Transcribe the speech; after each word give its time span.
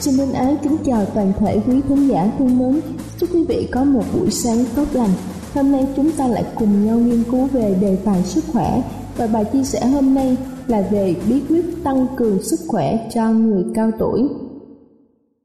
Xin 0.00 0.14
thân 0.16 0.32
ái 0.32 0.56
kính 0.62 0.76
chào 0.84 1.04
toàn 1.14 1.32
thể 1.38 1.60
quý 1.66 1.80
khán 1.88 2.08
giả 2.08 2.30
thân 2.38 2.58
mến. 2.58 2.80
Chúc 3.18 3.30
quý 3.34 3.44
vị 3.48 3.68
có 3.72 3.84
một 3.84 4.02
buổi 4.14 4.30
sáng 4.30 4.64
tốt 4.76 4.84
lành. 4.92 5.10
Hôm 5.54 5.72
nay 5.72 5.86
chúng 5.96 6.10
ta 6.18 6.28
lại 6.28 6.44
cùng 6.58 6.86
nhau 6.86 6.98
nghiên 6.98 7.22
cứu 7.30 7.46
về 7.52 7.76
đề 7.80 7.96
tài 8.04 8.22
sức 8.22 8.44
khỏe 8.52 8.82
và 9.16 9.26
bài 9.26 9.44
chia 9.52 9.62
sẻ 9.62 9.86
hôm 9.86 10.14
nay 10.14 10.36
là 10.66 10.82
về 10.90 11.16
bí 11.28 11.42
quyết 11.48 11.84
tăng 11.84 12.06
cường 12.16 12.42
sức 12.42 12.60
khỏe 12.68 13.08
cho 13.14 13.30
người 13.30 13.64
cao 13.74 13.90
tuổi. 13.98 14.28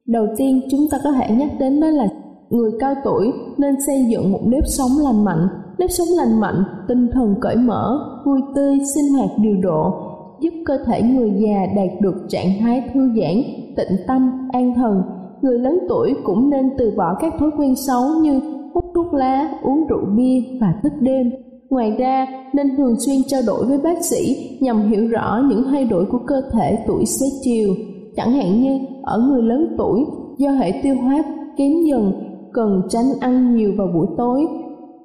Đầu 0.05 0.27
tiên 0.37 0.61
chúng 0.71 0.87
ta 0.91 0.97
có 1.03 1.11
thể 1.11 1.35
nhắc 1.35 1.49
đến 1.59 1.79
đó 1.79 1.87
là 1.87 2.07
người 2.49 2.71
cao 2.79 2.93
tuổi 3.03 3.31
nên 3.57 3.75
xây 3.87 4.05
dựng 4.11 4.31
một 4.31 4.41
nếp 4.45 4.63
sống 4.77 4.91
lành 5.03 5.25
mạnh. 5.25 5.47
Nếp 5.77 5.91
sống 5.91 6.07
lành 6.17 6.39
mạnh, 6.39 6.63
tinh 6.87 7.09
thần 7.13 7.35
cởi 7.41 7.55
mở, 7.55 7.99
vui 8.25 8.41
tươi, 8.55 8.77
sinh 8.95 9.13
hoạt 9.13 9.29
điều 9.37 9.61
độ, 9.61 9.93
giúp 10.41 10.53
cơ 10.65 10.77
thể 10.85 11.01
người 11.01 11.31
già 11.37 11.65
đạt 11.75 12.01
được 12.01 12.15
trạng 12.29 12.47
thái 12.59 12.83
thư 12.93 12.99
giãn, 12.99 13.35
tịnh 13.75 13.97
tâm, 14.07 14.31
an 14.51 14.73
thần. 14.75 15.01
Người 15.41 15.59
lớn 15.59 15.79
tuổi 15.89 16.13
cũng 16.23 16.49
nên 16.49 16.69
từ 16.77 16.93
bỏ 16.97 17.15
các 17.19 17.33
thói 17.39 17.49
quen 17.57 17.75
xấu 17.75 18.01
như 18.21 18.39
hút 18.73 18.85
thuốc 18.95 19.13
lá, 19.13 19.59
uống 19.63 19.87
rượu 19.87 20.05
bia 20.17 20.41
và 20.61 20.73
thức 20.83 20.93
đêm. 20.99 21.31
Ngoài 21.69 21.95
ra, 21.99 22.27
nên 22.53 22.77
thường 22.77 22.95
xuyên 22.99 23.17
trao 23.27 23.41
đổi 23.47 23.65
với 23.65 23.77
bác 23.83 24.05
sĩ 24.05 24.35
nhằm 24.61 24.89
hiểu 24.89 25.07
rõ 25.07 25.43
những 25.49 25.63
thay 25.71 25.85
đổi 25.85 26.05
của 26.05 26.19
cơ 26.27 26.41
thể 26.53 26.77
tuổi 26.87 27.05
xế 27.05 27.25
chiều. 27.41 27.69
Chẳng 28.15 28.31
hạn 28.31 28.61
như 28.61 28.79
ở 29.03 29.19
người 29.19 29.41
lớn 29.41 29.75
tuổi, 29.77 30.05
do 30.37 30.51
hệ 30.51 30.71
tiêu 30.83 30.95
hóa 31.03 31.23
kém 31.57 31.71
dần, 31.89 32.13
cần 32.53 32.81
tránh 32.89 33.05
ăn 33.19 33.55
nhiều 33.55 33.71
vào 33.77 33.87
buổi 33.93 34.07
tối. 34.17 34.45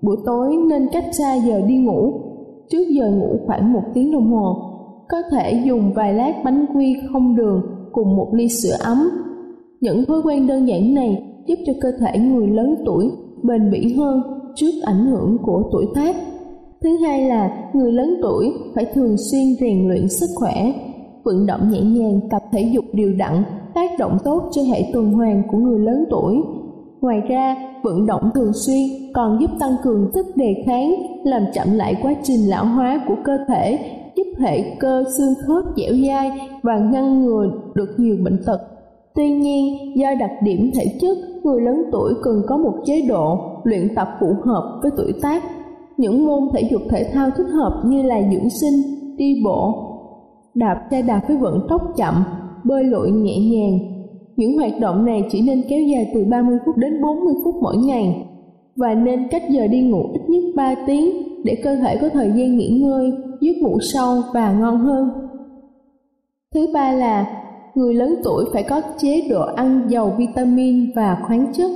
Buổi 0.02 0.16
tối 0.26 0.56
nên 0.68 0.88
cách 0.92 1.04
xa 1.12 1.34
giờ 1.34 1.60
đi 1.60 1.76
ngủ, 1.76 2.12
trước 2.68 2.84
giờ 2.88 3.10
ngủ 3.10 3.36
khoảng 3.46 3.72
một 3.72 3.82
tiếng 3.94 4.12
đồng 4.12 4.32
hồ. 4.32 4.65
Có 5.08 5.22
thể 5.30 5.62
dùng 5.66 5.92
vài 5.92 6.14
lát 6.14 6.32
bánh 6.44 6.66
quy 6.74 6.96
không 7.12 7.36
đường 7.36 7.62
cùng 7.92 8.16
một 8.16 8.28
ly 8.32 8.48
sữa 8.48 8.76
ấm. 8.80 9.10
Những 9.80 10.04
thói 10.04 10.20
quen 10.24 10.46
đơn 10.46 10.68
giản 10.68 10.94
này 10.94 11.22
giúp 11.46 11.54
cho 11.66 11.72
cơ 11.80 11.92
thể 12.00 12.18
người 12.18 12.46
lớn 12.46 12.74
tuổi 12.86 13.10
bền 13.42 13.70
bỉ 13.70 13.94
hơn 13.94 14.22
trước 14.54 14.70
ảnh 14.84 15.06
hưởng 15.06 15.38
của 15.42 15.68
tuổi 15.72 15.86
tác. 15.94 16.16
Thứ 16.82 16.96
hai 16.96 17.28
là 17.28 17.70
người 17.74 17.92
lớn 17.92 18.14
tuổi 18.22 18.52
phải 18.74 18.84
thường 18.94 19.16
xuyên 19.16 19.42
rèn 19.60 19.88
luyện 19.88 20.08
sức 20.08 20.26
khỏe, 20.34 20.72
vận 21.24 21.46
động 21.46 21.70
nhẹ 21.70 21.80
nhàng, 21.80 22.20
tập 22.30 22.42
thể 22.52 22.70
dục 22.74 22.84
đều 22.92 23.12
đặn, 23.18 23.42
tác 23.74 23.90
động 23.98 24.18
tốt 24.24 24.42
cho 24.52 24.62
hệ 24.62 24.90
tuần 24.92 25.12
hoàn 25.12 25.42
của 25.50 25.58
người 25.58 25.78
lớn 25.78 26.04
tuổi. 26.10 26.42
Ngoài 27.00 27.20
ra, 27.28 27.56
vận 27.82 28.06
động 28.06 28.30
thường 28.34 28.52
xuyên 28.52 29.12
còn 29.14 29.38
giúp 29.40 29.50
tăng 29.60 29.76
cường 29.84 30.10
sức 30.14 30.26
đề 30.36 30.62
kháng, 30.66 30.94
làm 31.24 31.42
chậm 31.54 31.72
lại 31.72 31.94
quá 32.02 32.14
trình 32.22 32.48
lão 32.48 32.66
hóa 32.66 33.00
của 33.08 33.16
cơ 33.24 33.38
thể, 33.48 33.78
giúp 34.16 34.26
hệ 34.38 34.76
cơ 34.80 35.04
xương 35.18 35.34
khớp 35.46 35.64
dẻo 35.76 35.94
dai 36.06 36.30
và 36.62 36.78
ngăn 36.78 37.24
ngừa 37.24 37.50
được 37.74 37.88
nhiều 37.96 38.16
bệnh 38.24 38.38
tật. 38.46 38.58
Tuy 39.14 39.28
nhiên, 39.30 39.92
do 39.96 40.08
đặc 40.20 40.30
điểm 40.42 40.70
thể 40.74 40.84
chất, 41.00 41.16
người 41.42 41.60
lớn 41.60 41.82
tuổi 41.92 42.14
cần 42.22 42.42
có 42.46 42.56
một 42.56 42.74
chế 42.84 43.02
độ 43.08 43.38
luyện 43.64 43.94
tập 43.94 44.08
phù 44.20 44.26
hợp 44.44 44.78
với 44.82 44.90
tuổi 44.96 45.12
tác. 45.22 45.42
Những 45.96 46.26
môn 46.26 46.48
thể 46.52 46.68
dục 46.70 46.82
thể 46.90 47.04
thao 47.12 47.30
thích 47.36 47.46
hợp 47.52 47.82
như 47.86 48.02
là 48.02 48.20
dưỡng 48.32 48.50
sinh, 48.50 48.82
đi 49.16 49.42
bộ, 49.44 49.74
đạp 50.54 50.86
xe 50.90 51.02
đạp 51.02 51.20
với 51.28 51.36
vận 51.36 51.66
tốc 51.68 51.82
chậm, 51.96 52.14
bơi 52.64 52.84
lội 52.84 53.10
nhẹ 53.10 53.38
nhàng. 53.38 53.78
Những 54.36 54.56
hoạt 54.56 54.72
động 54.80 55.04
này 55.04 55.22
chỉ 55.30 55.42
nên 55.42 55.62
kéo 55.68 55.80
dài 55.80 56.10
từ 56.14 56.24
30 56.24 56.58
phút 56.66 56.76
đến 56.76 57.02
40 57.02 57.34
phút 57.44 57.54
mỗi 57.62 57.76
ngày 57.76 58.26
và 58.76 58.94
nên 58.94 59.28
cách 59.30 59.42
giờ 59.50 59.66
đi 59.66 59.80
ngủ 59.80 60.02
ít 60.12 60.20
nhất 60.28 60.44
3 60.56 60.74
tiếng 60.86 61.10
để 61.44 61.56
cơ 61.64 61.76
thể 61.76 61.98
có 62.00 62.08
thời 62.08 62.32
gian 62.36 62.56
nghỉ 62.56 62.68
ngơi, 62.68 63.12
giúp 63.40 63.52
ngủ 63.60 63.78
sâu 63.92 64.22
và 64.34 64.52
ngon 64.52 64.78
hơn. 64.78 65.08
Thứ 66.54 66.66
ba 66.74 66.92
là 66.92 67.26
người 67.74 67.94
lớn 67.94 68.14
tuổi 68.24 68.44
phải 68.52 68.62
có 68.62 68.82
chế 68.98 69.28
độ 69.30 69.42
ăn 69.42 69.86
giàu 69.88 70.14
vitamin 70.18 70.90
và 70.96 71.18
khoáng 71.26 71.52
chất. 71.52 71.70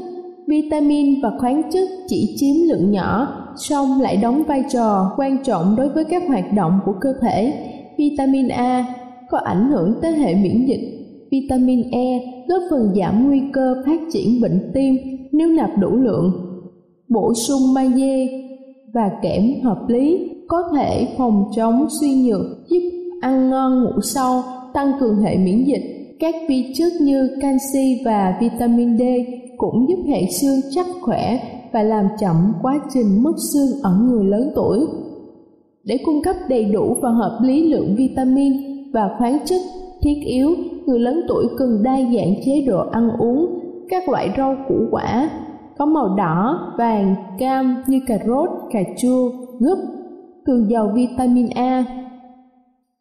Vitamin 0.47 1.20
và 1.22 1.32
khoáng 1.41 1.62
chất 1.72 1.88
chỉ 2.06 2.34
chiếm 2.37 2.69
lượng 2.69 2.91
nhỏ, 2.91 3.37
song 3.56 4.00
lại 4.00 4.16
đóng 4.16 4.43
vai 4.49 4.65
trò 4.72 5.12
quan 5.16 5.43
trọng 5.44 5.75
đối 5.76 5.88
với 5.88 6.04
các 6.04 6.22
hoạt 6.28 6.44
động 6.56 6.81
của 6.84 6.94
cơ 7.00 7.12
thể. 7.22 7.53
Vitamin 7.99 8.49
A 8.49 8.84
có 9.31 9.38
ảnh 9.38 9.70
hưởng 9.70 9.94
tới 10.03 10.12
hệ 10.12 10.34
miễn 10.34 10.66
dịch. 10.66 11.00
Vitamin 11.31 11.91
E 11.91 12.20
góp 12.49 12.62
phần 12.70 12.94
giảm 12.94 13.28
nguy 13.28 13.43
cơ 13.53 13.75
phát 13.87 14.00
triển 14.12 14.41
bệnh 14.41 14.70
tim 14.75 14.97
nếu 15.32 15.49
nạp 15.49 15.70
đủ 15.78 15.97
lượng. 15.97 16.32
Bổ 17.09 17.34
sung 17.34 17.75
magie 17.75 18.28
và 18.94 19.10
kẽm 19.22 19.60
hợp 19.62 19.88
lý 19.88 20.31
có 20.50 20.62
thể 20.77 21.09
phòng 21.19 21.44
chống 21.56 21.87
suy 22.00 22.15
nhược, 22.15 22.41
giúp 22.69 22.81
ăn 23.21 23.50
ngon 23.50 23.85
ngủ 23.85 24.00
sâu, 24.02 24.43
tăng 24.75 24.93
cường 25.00 25.17
hệ 25.17 25.37
miễn 25.37 25.64
dịch. 25.64 26.17
Các 26.20 26.35
vi 26.49 26.73
chất 26.75 26.93
như 27.00 27.31
canxi 27.41 28.02
và 28.05 28.38
vitamin 28.41 28.99
D 28.99 29.02
cũng 29.56 29.87
giúp 29.88 29.99
hệ 30.08 30.20
xương 30.41 30.61
chắc 30.70 30.87
khỏe 31.02 31.41
và 31.73 31.82
làm 31.82 32.05
chậm 32.20 32.52
quá 32.62 32.81
trình 32.94 33.23
mất 33.23 33.32
xương 33.52 33.82
ở 33.82 33.91
người 34.02 34.25
lớn 34.25 34.52
tuổi. 34.55 34.79
Để 35.85 35.99
cung 36.05 36.23
cấp 36.23 36.37
đầy 36.49 36.64
đủ 36.64 36.97
và 37.02 37.11
hợp 37.11 37.38
lý 37.43 37.69
lượng 37.69 37.94
vitamin 37.97 38.52
và 38.93 39.11
khoáng 39.19 39.38
chất 39.44 39.61
thiết 40.02 40.14
yếu, 40.26 40.50
người 40.87 40.99
lớn 40.99 41.20
tuổi 41.29 41.44
cần 41.58 41.82
đa 41.82 41.97
dạng 41.97 42.35
chế 42.44 42.64
độ 42.67 42.79
ăn 42.93 43.11
uống, 43.19 43.47
các 43.88 44.08
loại 44.08 44.31
rau 44.37 44.56
củ 44.69 44.75
quả 44.91 45.31
có 45.79 45.87
màu 45.87 46.14
đỏ, 46.17 46.61
vàng, 46.79 47.14
cam 47.38 47.82
như 47.87 48.00
cà 48.06 48.19
rốt, 48.26 48.49
cà 48.70 48.81
chua, 48.99 49.31
gúp, 49.58 49.79
thường 50.46 50.70
giàu 50.70 50.92
vitamin 50.94 51.48
A. 51.54 51.84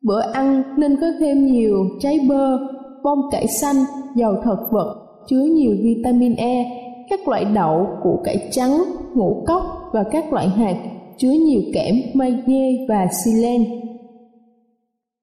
Bữa 0.02 0.22
ăn 0.34 0.64
nên 0.78 0.96
có 1.02 1.08
thêm 1.20 1.46
nhiều 1.46 1.76
trái 2.00 2.20
bơ, 2.30 2.58
bông 3.04 3.20
cải 3.32 3.48
xanh, 3.48 3.76
dầu 4.16 4.34
thực 4.46 4.60
vật, 4.72 4.96
chứa 5.28 5.44
nhiều 5.44 5.76
vitamin 5.84 6.36
E, 6.36 6.66
các 7.10 7.28
loại 7.28 7.46
đậu, 7.56 7.88
củ 8.04 8.22
cải 8.24 8.48
trắng, 8.52 8.84
ngũ 9.16 9.44
cốc 9.48 9.64
và 9.94 10.04
các 10.12 10.34
loại 10.34 10.48
hạt 10.48 10.76
chứa 11.18 11.32
nhiều 11.32 11.62
kẽm, 11.74 11.96
magie 12.14 12.86
và 12.90 13.08
selen. 13.26 13.64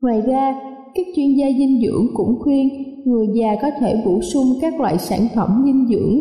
Ngoài 0.00 0.20
ra, 0.20 0.60
các 0.94 1.06
chuyên 1.16 1.34
gia 1.34 1.46
dinh 1.58 1.82
dưỡng 1.82 2.06
cũng 2.14 2.38
khuyên 2.40 2.68
người 3.04 3.26
già 3.34 3.56
có 3.62 3.70
thể 3.80 4.02
bổ 4.06 4.20
sung 4.32 4.46
các 4.60 4.80
loại 4.80 4.98
sản 4.98 5.20
phẩm 5.34 5.62
dinh 5.64 5.86
dưỡng 5.88 6.20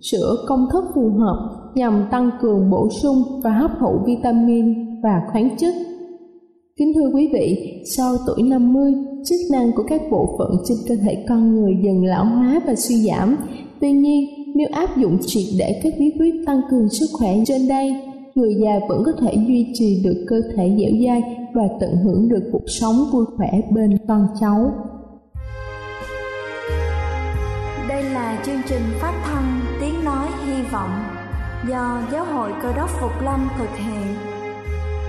sữa 0.00 0.36
công 0.46 0.66
thức 0.72 0.84
phù 0.94 1.10
hợp 1.18 1.70
nhằm 1.74 2.04
tăng 2.10 2.30
cường 2.40 2.70
bổ 2.70 2.88
sung 3.02 3.22
và 3.44 3.50
hấp 3.50 3.70
thụ 3.80 3.98
vitamin 4.06 4.87
và 5.02 5.22
khoáng 5.32 5.56
chất. 5.58 5.74
Kính 6.76 6.92
thưa 6.94 7.10
quý 7.14 7.30
vị, 7.32 7.74
sau 7.96 8.16
tuổi 8.26 8.42
50, 8.42 8.92
chức 9.24 9.38
năng 9.52 9.72
của 9.76 9.82
các 9.88 10.02
bộ 10.10 10.36
phận 10.38 10.50
trên 10.64 10.78
cơ 10.88 10.96
thể 10.96 11.24
con 11.28 11.54
người 11.54 11.72
dần 11.84 12.04
lão 12.04 12.24
hóa 12.24 12.60
và 12.66 12.74
suy 12.74 12.96
giảm. 12.96 13.36
Tuy 13.80 13.92
nhiên, 13.92 14.24
nếu 14.54 14.68
áp 14.72 14.96
dụng 14.96 15.18
triệt 15.26 15.44
để 15.58 15.80
các 15.82 15.92
bí 15.98 16.10
quyết 16.18 16.34
tăng 16.46 16.60
cường 16.70 16.88
sức 16.88 17.06
khỏe 17.12 17.36
trên 17.46 17.68
đây, 17.68 17.94
người 18.34 18.54
già 18.62 18.80
vẫn 18.88 19.02
có 19.06 19.12
thể 19.20 19.34
duy 19.48 19.66
trì 19.74 20.02
được 20.04 20.24
cơ 20.28 20.40
thể 20.56 20.76
dẻo 20.78 20.90
dai 21.06 21.22
và 21.54 21.62
tận 21.80 21.96
hưởng 22.04 22.28
được 22.28 22.48
cuộc 22.52 22.64
sống 22.66 22.96
vui 23.12 23.24
khỏe 23.36 23.50
bên 23.70 23.98
con 24.08 24.26
cháu. 24.40 24.72
Đây 27.88 28.02
là 28.02 28.42
chương 28.46 28.60
trình 28.68 28.82
phát 29.00 29.22
thanh 29.24 29.60
Tiếng 29.80 30.04
Nói 30.04 30.26
Hy 30.46 30.62
Vọng 30.72 30.90
do 31.68 32.02
Giáo 32.12 32.24
hội 32.24 32.50
Cơ 32.62 32.72
đốc 32.76 32.90
Phục 33.00 33.22
Lâm 33.24 33.48
thực 33.58 33.76
hiện. 33.76 34.37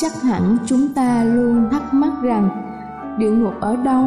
Chắc 0.00 0.22
hẳn 0.22 0.56
chúng 0.66 0.88
ta 0.94 1.24
luôn 1.24 1.68
thắc 1.70 1.94
mắc 1.94 2.12
rằng 2.22 2.48
địa 3.18 3.30
ngục 3.30 3.52
ở 3.60 3.76
đâu, 3.76 4.04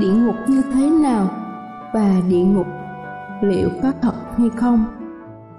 địa 0.00 0.12
ngục 0.12 0.34
như 0.48 0.62
thế 0.74 0.90
nào 0.90 1.30
và 1.94 2.22
địa 2.28 2.44
ngục 2.44 2.66
liệu 3.42 3.68
có 3.82 3.92
thật 4.02 4.14
hay 4.36 4.48
không? 4.56 4.84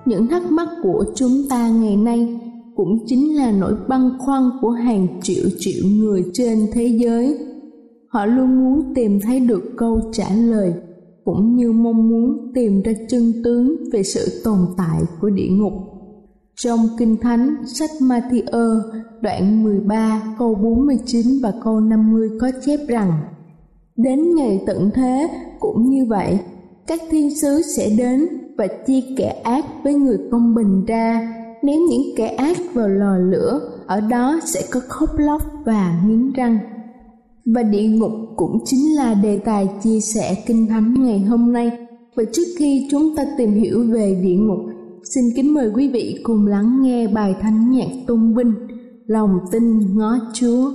Những 0.06 0.28
thắc 0.28 0.52
mắc 0.52 0.68
của 0.84 1.06
chúng 1.16 1.32
ta 1.50 1.70
ngày 1.70 1.98
nay 1.98 2.40
cũng 2.76 2.98
chính 3.06 3.36
là 3.38 3.52
nỗi 3.52 3.74
băn 3.88 4.10
khoăn 4.20 4.50
của 4.62 4.72
hàng 4.72 5.08
triệu 5.22 5.46
triệu 5.60 5.84
người 5.90 6.26
trên 6.34 6.58
thế 6.74 6.86
giới. 6.86 7.38
Họ 8.08 8.26
luôn 8.26 8.60
muốn 8.60 8.94
tìm 8.96 9.20
thấy 9.20 9.40
được 9.40 9.64
câu 9.78 10.02
trả 10.14 10.30
lời 10.30 10.74
cũng 11.26 11.56
như 11.56 11.72
mong 11.72 12.10
muốn 12.10 12.52
tìm 12.56 12.82
ra 12.82 12.92
chân 13.10 13.34
tướng 13.44 13.76
về 13.94 14.04
sự 14.04 14.42
tồn 14.44 14.58
tại 14.78 15.02
của 15.22 15.30
địa 15.30 15.50
ngục 15.50 15.74
trong 16.56 16.80
Kinh 16.98 17.18
Thánh, 17.22 17.56
sách 17.68 17.90
Matthew 18.00 18.82
đoạn 19.22 19.64
13 19.64 20.22
câu 20.40 20.56
49 20.56 21.26
và 21.44 21.54
câu 21.64 21.80
50 21.80 22.30
có 22.42 22.52
chép 22.66 22.80
rằng 22.88 23.12
Đến 23.96 24.36
ngày 24.36 24.64
tận 24.66 24.92
thế 24.94 25.30
cũng 25.60 25.90
như 25.90 26.06
vậy, 26.10 26.40
các 26.88 27.00
thiên 27.12 27.36
sứ 27.42 27.62
sẽ 27.62 27.90
đến 27.98 28.28
và 28.58 28.68
chia 28.88 29.02
kẻ 29.18 29.42
ác 29.44 29.66
với 29.84 29.94
người 29.94 30.18
công 30.32 30.56
bình 30.56 30.86
ra, 30.86 31.34
ném 31.64 31.80
những 31.90 32.16
kẻ 32.18 32.28
ác 32.28 32.58
vào 32.74 32.90
lò 32.90 33.18
lửa, 33.18 33.60
ở 33.88 34.02
đó 34.02 34.40
sẽ 34.46 34.62
có 34.72 34.80
khóc 34.88 35.10
lóc 35.18 35.42
và 35.66 36.02
nghiến 36.08 36.34
răng. 36.34 36.58
Và 37.46 37.64
địa 37.64 37.88
ngục 37.88 38.12
cũng 38.36 38.60
chính 38.66 38.96
là 38.96 39.14
đề 39.14 39.40
tài 39.46 39.70
chia 39.84 40.00
sẻ 40.00 40.36
kinh 40.46 40.68
thánh 40.68 40.94
ngày 41.00 41.20
hôm 41.20 41.54
nay. 41.54 41.72
Và 42.16 42.24
trước 42.34 42.48
khi 42.58 42.88
chúng 42.92 43.16
ta 43.16 43.26
tìm 43.38 43.52
hiểu 43.52 43.84
về 43.94 44.20
địa 44.24 44.36
ngục 44.36 44.75
Xin 45.14 45.24
kính 45.36 45.54
mời 45.54 45.72
quý 45.76 45.90
vị 45.90 46.20
cùng 46.24 46.48
lắng 46.48 46.82
nghe 46.82 47.08
bài 47.08 47.36
thánh 47.42 47.72
nhạc 47.72 47.88
tôn 48.08 48.36
vinh, 48.36 48.54
Lòng 49.08 49.40
tin 49.52 49.96
ngó 49.96 50.18
Chúa. 50.34 50.72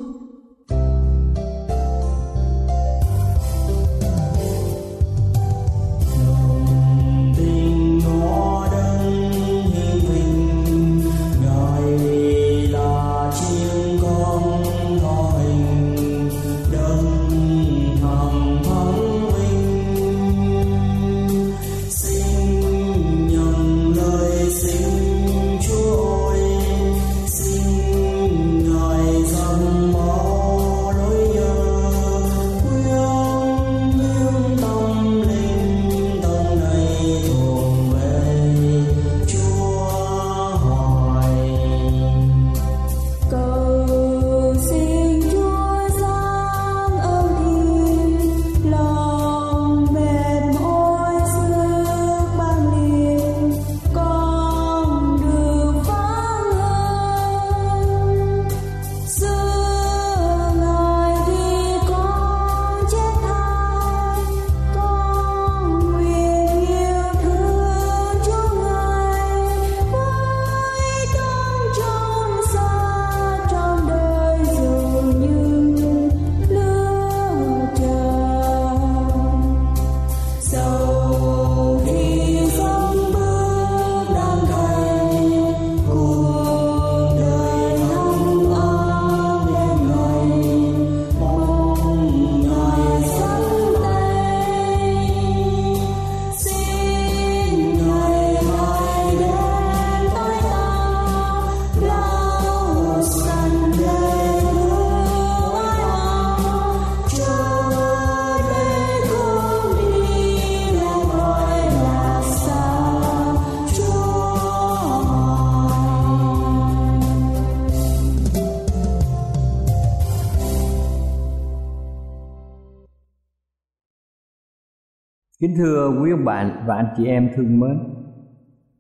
Thưa 125.61 126.00
quý 126.02 126.11
ông 126.11 126.25
bạn 126.25 126.64
và 126.67 126.76
anh 126.76 126.95
chị 126.97 127.07
em 127.07 127.31
thương 127.37 127.61
mến, 127.61 127.79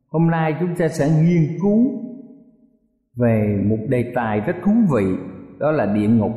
Hôm 0.08 0.30
nay 0.30 0.56
chúng 0.60 0.76
ta 0.78 0.88
sẽ 0.88 1.22
nghiên 1.22 1.58
cứu 1.62 1.78
về 3.16 3.64
một 3.66 3.78
đề 3.88 4.12
tài 4.14 4.40
rất 4.40 4.56
thú 4.64 4.72
vị, 4.94 5.04
Đó 5.58 5.70
là 5.70 5.94
địa 5.94 6.08
ngục. 6.08 6.32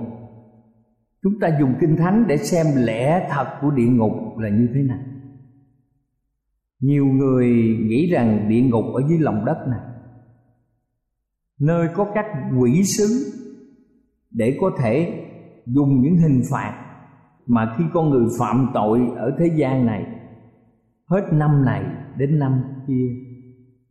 Chúng 1.23 1.33
ta 1.41 1.57
dùng 1.59 1.73
kinh 1.81 1.95
thánh 1.95 2.25
để 2.27 2.38
xem 2.38 2.65
lẽ 2.75 3.29
thật 3.31 3.47
của 3.62 3.71
địa 3.71 3.88
ngục 3.88 4.38
là 4.38 4.50
như 4.50 4.67
thế 4.73 4.81
nào. 4.81 5.00
Nhiều 6.79 7.05
người 7.05 7.47
nghĩ 7.81 8.12
rằng 8.12 8.50
địa 8.50 8.62
ngục 8.62 8.85
ở 8.93 9.01
dưới 9.09 9.19
lòng 9.19 9.45
đất 9.45 9.57
này 9.67 9.79
nơi 11.59 11.88
có 11.95 12.12
các 12.15 12.25
quỷ 12.59 12.83
sứ 12.83 13.05
để 14.31 14.57
có 14.62 14.71
thể 14.77 15.25
dùng 15.65 16.01
những 16.01 16.17
hình 16.17 16.41
phạt 16.51 16.83
mà 17.45 17.75
khi 17.77 17.83
con 17.93 18.09
người 18.09 18.25
phạm 18.39 18.67
tội 18.73 19.01
ở 19.15 19.35
thế 19.39 19.50
gian 19.55 19.85
này 19.85 20.05
hết 21.10 21.22
năm 21.31 21.65
này 21.65 21.83
đến 22.17 22.39
năm 22.39 22.63
kia, 22.88 23.07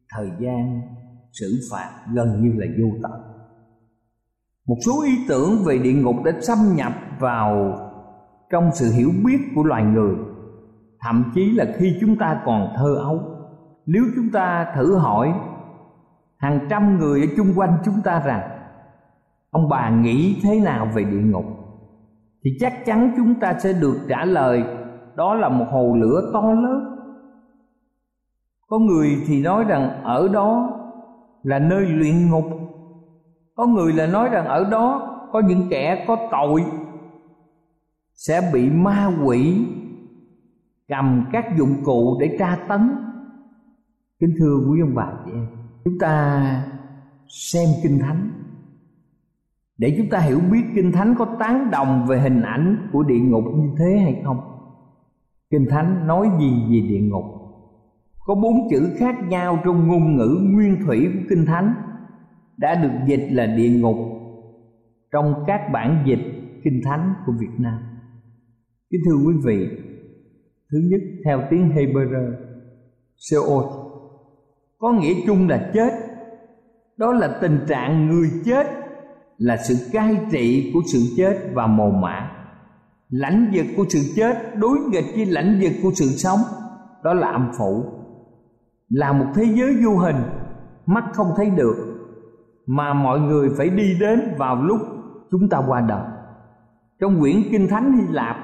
thời 0.09 0.31
gian 0.41 0.81
xử 1.33 1.61
phạt 1.73 1.91
gần 2.13 2.43
như 2.43 2.53
là 2.57 2.67
vô 2.79 2.89
tận. 3.03 3.21
Một 4.67 4.77
số 4.87 5.03
ý 5.05 5.11
tưởng 5.29 5.51
về 5.67 5.79
địa 5.79 5.93
ngục 5.93 6.17
đã 6.25 6.33
xâm 6.41 6.59
nhập 6.77 6.93
vào 7.19 7.79
trong 8.51 8.71
sự 8.73 8.93
hiểu 8.93 9.11
biết 9.25 9.39
của 9.55 9.65
loài 9.65 9.85
người. 9.85 10.15
Thậm 11.01 11.33
chí 11.35 11.53
là 11.53 11.67
khi 11.79 11.97
chúng 12.01 12.17
ta 12.19 12.43
còn 12.45 12.69
thơ 12.77 12.95
ấu, 12.95 13.21
nếu 13.87 14.03
chúng 14.17 14.31
ta 14.33 14.73
thử 14.77 14.97
hỏi 14.97 15.35
hàng 16.37 16.67
trăm 16.71 16.99
người 16.99 17.21
ở 17.21 17.27
chung 17.37 17.53
quanh 17.57 17.79
chúng 17.85 18.03
ta 18.05 18.21
rằng, 18.21 18.49
ông 19.51 19.69
bà 19.69 19.91
nghĩ 19.91 20.41
thế 20.43 20.61
nào 20.61 20.89
về 20.95 21.05
địa 21.05 21.21
ngục? 21.21 21.45
Thì 22.45 22.51
chắc 22.61 22.73
chắn 22.87 23.13
chúng 23.17 23.35
ta 23.41 23.59
sẽ 23.59 23.73
được 23.73 23.97
trả 24.09 24.25
lời, 24.25 24.65
đó 25.17 25.35
là 25.35 25.49
một 25.49 25.67
hồ 25.71 25.97
lửa 26.01 26.31
to 26.33 26.53
lớn 26.53 26.92
có 28.73 28.79
người 28.79 29.23
thì 29.27 29.43
nói 29.43 29.65
rằng 29.65 30.03
ở 30.03 30.29
đó 30.29 30.79
là 31.43 31.59
nơi 31.59 31.87
luyện 31.87 32.31
ngục. 32.31 32.45
Có 33.55 33.67
người 33.67 33.93
là 33.93 34.07
nói 34.07 34.29
rằng 34.29 34.47
ở 34.47 34.71
đó 34.71 35.19
có 35.33 35.41
những 35.49 35.67
kẻ 35.71 36.05
có 36.09 36.17
tội 36.31 36.65
sẽ 38.15 38.51
bị 38.53 38.71
ma 38.71 39.11
quỷ 39.25 39.67
cầm 40.89 41.25
các 41.33 41.45
dụng 41.59 41.75
cụ 41.85 42.17
để 42.21 42.37
tra 42.39 42.59
tấn. 42.69 42.91
Kính 44.21 44.35
thưa 44.39 44.57
quý 44.71 44.81
ông 44.81 44.95
bà 44.95 45.13
chị 45.25 45.33
em, 45.33 45.47
chúng 45.85 45.99
ta 45.99 46.43
xem 47.29 47.69
kinh 47.83 47.99
thánh. 47.99 48.31
Để 49.79 49.95
chúng 49.99 50.09
ta 50.11 50.19
hiểu 50.19 50.41
biết 50.53 50.63
kinh 50.75 50.93
thánh 50.93 51.15
có 51.19 51.27
tán 51.39 51.71
đồng 51.71 52.07
về 52.09 52.21
hình 52.21 52.43
ảnh 52.43 52.89
của 52.93 53.03
địa 53.03 53.21
ngục 53.21 53.45
như 53.55 53.71
thế 53.79 54.01
hay 54.03 54.23
không, 54.25 54.41
kinh 55.51 55.67
thánh 55.71 56.07
nói 56.07 56.31
gì 56.39 56.51
về 56.71 56.89
địa 56.89 57.01
ngục? 57.01 57.42
Có 58.25 58.35
bốn 58.35 58.69
chữ 58.71 58.91
khác 58.99 59.15
nhau 59.29 59.59
trong 59.65 59.89
ngôn 59.89 60.17
ngữ 60.17 60.39
nguyên 60.43 60.77
thủy 60.87 61.09
của 61.15 61.21
kinh 61.29 61.47
thánh 61.47 61.75
đã 62.57 62.75
được 62.75 62.93
dịch 63.07 63.29
là 63.31 63.47
địa 63.47 63.71
ngục 63.71 63.97
trong 65.13 65.45
các 65.47 65.61
bản 65.73 66.05
dịch 66.07 66.43
kinh 66.65 66.81
thánh 66.85 67.15
của 67.27 67.33
Việt 67.41 67.55
Nam. 67.59 67.79
Kính 68.91 69.01
thưa 69.07 69.17
quý 69.27 69.35
vị, 69.45 69.69
thứ 70.73 70.79
nhất 70.91 71.01
theo 71.25 71.41
tiếng 71.51 71.69
Hebrew, 71.69 72.33
Seol, 73.17 73.65
có 74.79 74.93
nghĩa 74.93 75.15
chung 75.27 75.49
là 75.49 75.71
chết. 75.75 75.93
Đó 76.97 77.13
là 77.13 77.39
tình 77.41 77.59
trạng 77.69 78.07
người 78.07 78.31
chết 78.45 78.67
là 79.39 79.57
sự 79.57 79.75
cai 79.93 80.17
trị 80.31 80.71
của 80.75 80.81
sự 80.93 80.99
chết 81.17 81.51
và 81.55 81.67
mồ 81.67 81.91
mã. 81.91 82.31
Lãnh 83.09 83.51
vực 83.55 83.67
của 83.77 83.85
sự 83.89 83.99
chết 84.17 84.57
đối 84.57 84.79
nghịch 84.79 85.05
với 85.15 85.27
lãnh 85.27 85.61
vực 85.63 85.73
của 85.83 85.91
sự 85.95 86.07
sống, 86.07 86.39
đó 87.05 87.15
là 87.15 87.29
âm 87.29 87.51
phủ. 87.59 87.85
Là 88.93 89.13
một 89.13 89.27
thế 89.35 89.45
giới 89.45 89.77
du 89.83 89.97
hình, 89.97 90.17
mắt 90.87 91.05
không 91.13 91.33
thấy 91.37 91.51
được 91.51 91.77
mà 92.67 92.95
mọi 92.95 93.21
người 93.21 93.51
phải 93.57 93.69
đi 93.69 93.97
đến 94.01 94.21
vào 94.39 94.63
lúc 94.63 94.79
chúng 95.31 95.49
ta 95.49 95.63
qua 95.67 95.81
đời. 95.81 96.07
Trong 97.01 97.21
quyển 97.21 97.37
Kinh 97.51 97.69
Thánh 97.69 97.93
Hy 97.93 98.13
Lạp, 98.13 98.37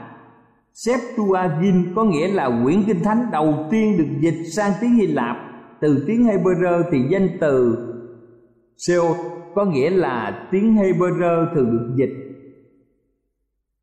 Septuagint 0.73 1.87
có 1.97 2.05
nghĩa 2.05 2.29
là 2.29 2.61
quyển 2.65 2.83
Kinh 2.87 3.03
Thánh 3.03 3.27
đầu 3.33 3.55
tiên 3.71 3.99
được 3.99 4.19
dịch 4.21 4.45
sang 4.53 4.73
tiếng 4.81 4.95
Hy 4.95 5.07
Lạp 5.07 5.37
từ 5.81 6.05
tiếng 6.07 6.25
Hebrew 6.25 6.83
thì 6.93 6.99
danh 7.11 7.29
từ 7.41 7.77
Seot 8.77 9.17
có 9.55 9.65
nghĩa 9.65 9.91
là 9.91 10.49
tiếng 10.51 10.77
Hebrew 10.77 11.55
thường 11.55 11.71
được 11.71 11.95
dịch 11.97 12.29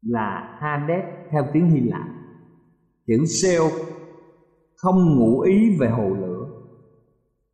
là 0.02 0.58
Hades 0.60 1.04
theo 1.32 1.44
tiếng 1.54 1.70
Hy 1.70 1.80
Lạp. 1.80 2.08
Chữ 3.08 3.26
Seot 3.26 3.72
không 4.76 5.16
ngụ 5.16 5.40
ý 5.40 5.78
về 5.80 5.90
hồ 5.90 6.10
lửa, 6.10 6.35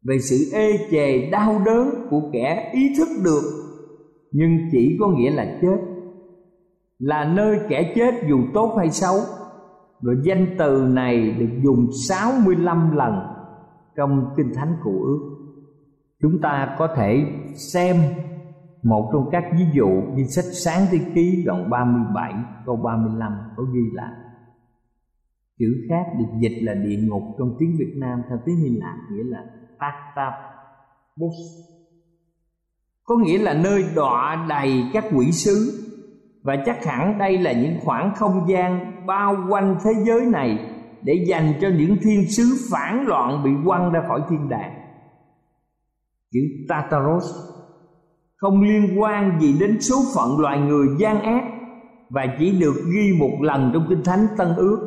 về 0.03 0.20
sự 0.20 0.50
ê 0.53 0.88
chề, 0.91 1.29
đau 1.29 1.62
đớn 1.65 2.08
của 2.10 2.22
kẻ 2.34 2.72
ý 2.74 2.93
thức 2.98 3.08
được, 3.24 3.41
nhưng 4.31 4.58
chỉ 4.72 4.98
có 5.00 5.08
nghĩa 5.08 5.31
là 5.31 5.60
chết. 5.62 5.77
Là 7.00 7.25
nơi 7.25 7.60
kẻ 7.70 7.93
chết 7.96 8.13
dù 8.29 8.38
tốt 8.53 8.75
hay 8.77 8.91
xấu, 8.91 9.15
rồi 10.01 10.15
danh 10.24 10.55
từ 10.60 10.88
này 10.93 11.31
được 11.31 11.50
dùng 11.63 11.88
65 12.10 12.96
lần 12.96 13.13
trong 13.96 14.34
Kinh 14.38 14.53
Thánh 14.55 14.75
Cụ 14.84 14.91
Ước. 15.03 15.20
Chúng 16.22 16.41
ta 16.41 16.75
có 16.79 16.88
thể 16.96 17.25
xem 17.55 17.96
một 18.84 19.10
trong 19.13 19.29
các 19.31 19.43
ví 19.53 19.65
dụ 19.74 19.89
như 20.15 20.24
sách 20.24 20.46
Sáng 20.46 20.86
Thế 20.91 21.00
Ký 21.15 21.43
đoạn 21.46 21.70
37 21.70 22.34
câu 22.65 22.75
35 22.75 23.31
có 23.58 23.63
ghi 23.63 23.81
là 23.93 24.17
Chữ 25.60 25.86
khác 25.89 26.03
được 26.20 26.39
dịch 26.39 26.58
là 26.62 26.74
địa 26.74 26.98
ngục 26.98 27.24
trong 27.39 27.55
tiếng 27.60 27.75
Việt 27.79 27.93
Nam 27.98 28.22
theo 28.29 28.39
tiếng 28.46 28.55
Hy 28.58 28.70
Lạp 28.70 28.98
nghĩa 29.12 29.24
là 29.24 29.46
Tartabos 29.82 31.36
Có 33.04 33.16
nghĩa 33.18 33.38
là 33.38 33.54
nơi 33.54 33.86
đọa 33.96 34.46
đầy 34.50 34.84
các 34.94 35.06
quỷ 35.16 35.32
sứ. 35.32 35.88
Và 36.44 36.56
chắc 36.66 36.86
hẳn 36.86 37.18
đây 37.18 37.38
là 37.38 37.52
những 37.52 37.76
khoảng 37.84 38.16
không 38.16 38.46
gian 38.50 38.92
bao 39.08 39.36
quanh 39.50 39.78
thế 39.84 39.92
giới 40.06 40.22
này 40.26 40.60
Để 41.02 41.26
dành 41.28 41.54
cho 41.62 41.68
những 41.78 41.98
thiên 42.02 42.32
sứ 42.32 42.44
phản 42.72 43.06
loạn 43.08 43.44
bị 43.44 43.52
quăng 43.66 43.92
ra 43.92 44.04
khỏi 44.08 44.22
thiên 44.30 44.50
đàng. 44.50 44.74
Chữ 46.32 46.40
Tartarus 46.70 47.24
không 48.36 48.62
liên 48.62 49.02
quan 49.02 49.40
gì 49.42 49.56
đến 49.60 49.82
số 49.82 49.96
phận 50.16 50.40
loài 50.40 50.60
người 50.60 50.88
gian 51.00 51.22
ác 51.22 51.44
và 52.10 52.22
chỉ 52.40 52.60
được 52.60 52.74
ghi 52.94 53.18
một 53.20 53.32
lần 53.42 53.72
trong 53.74 53.86
kinh 53.90 54.04
thánh 54.04 54.28
Tân 54.38 54.48
Ước, 54.58 54.80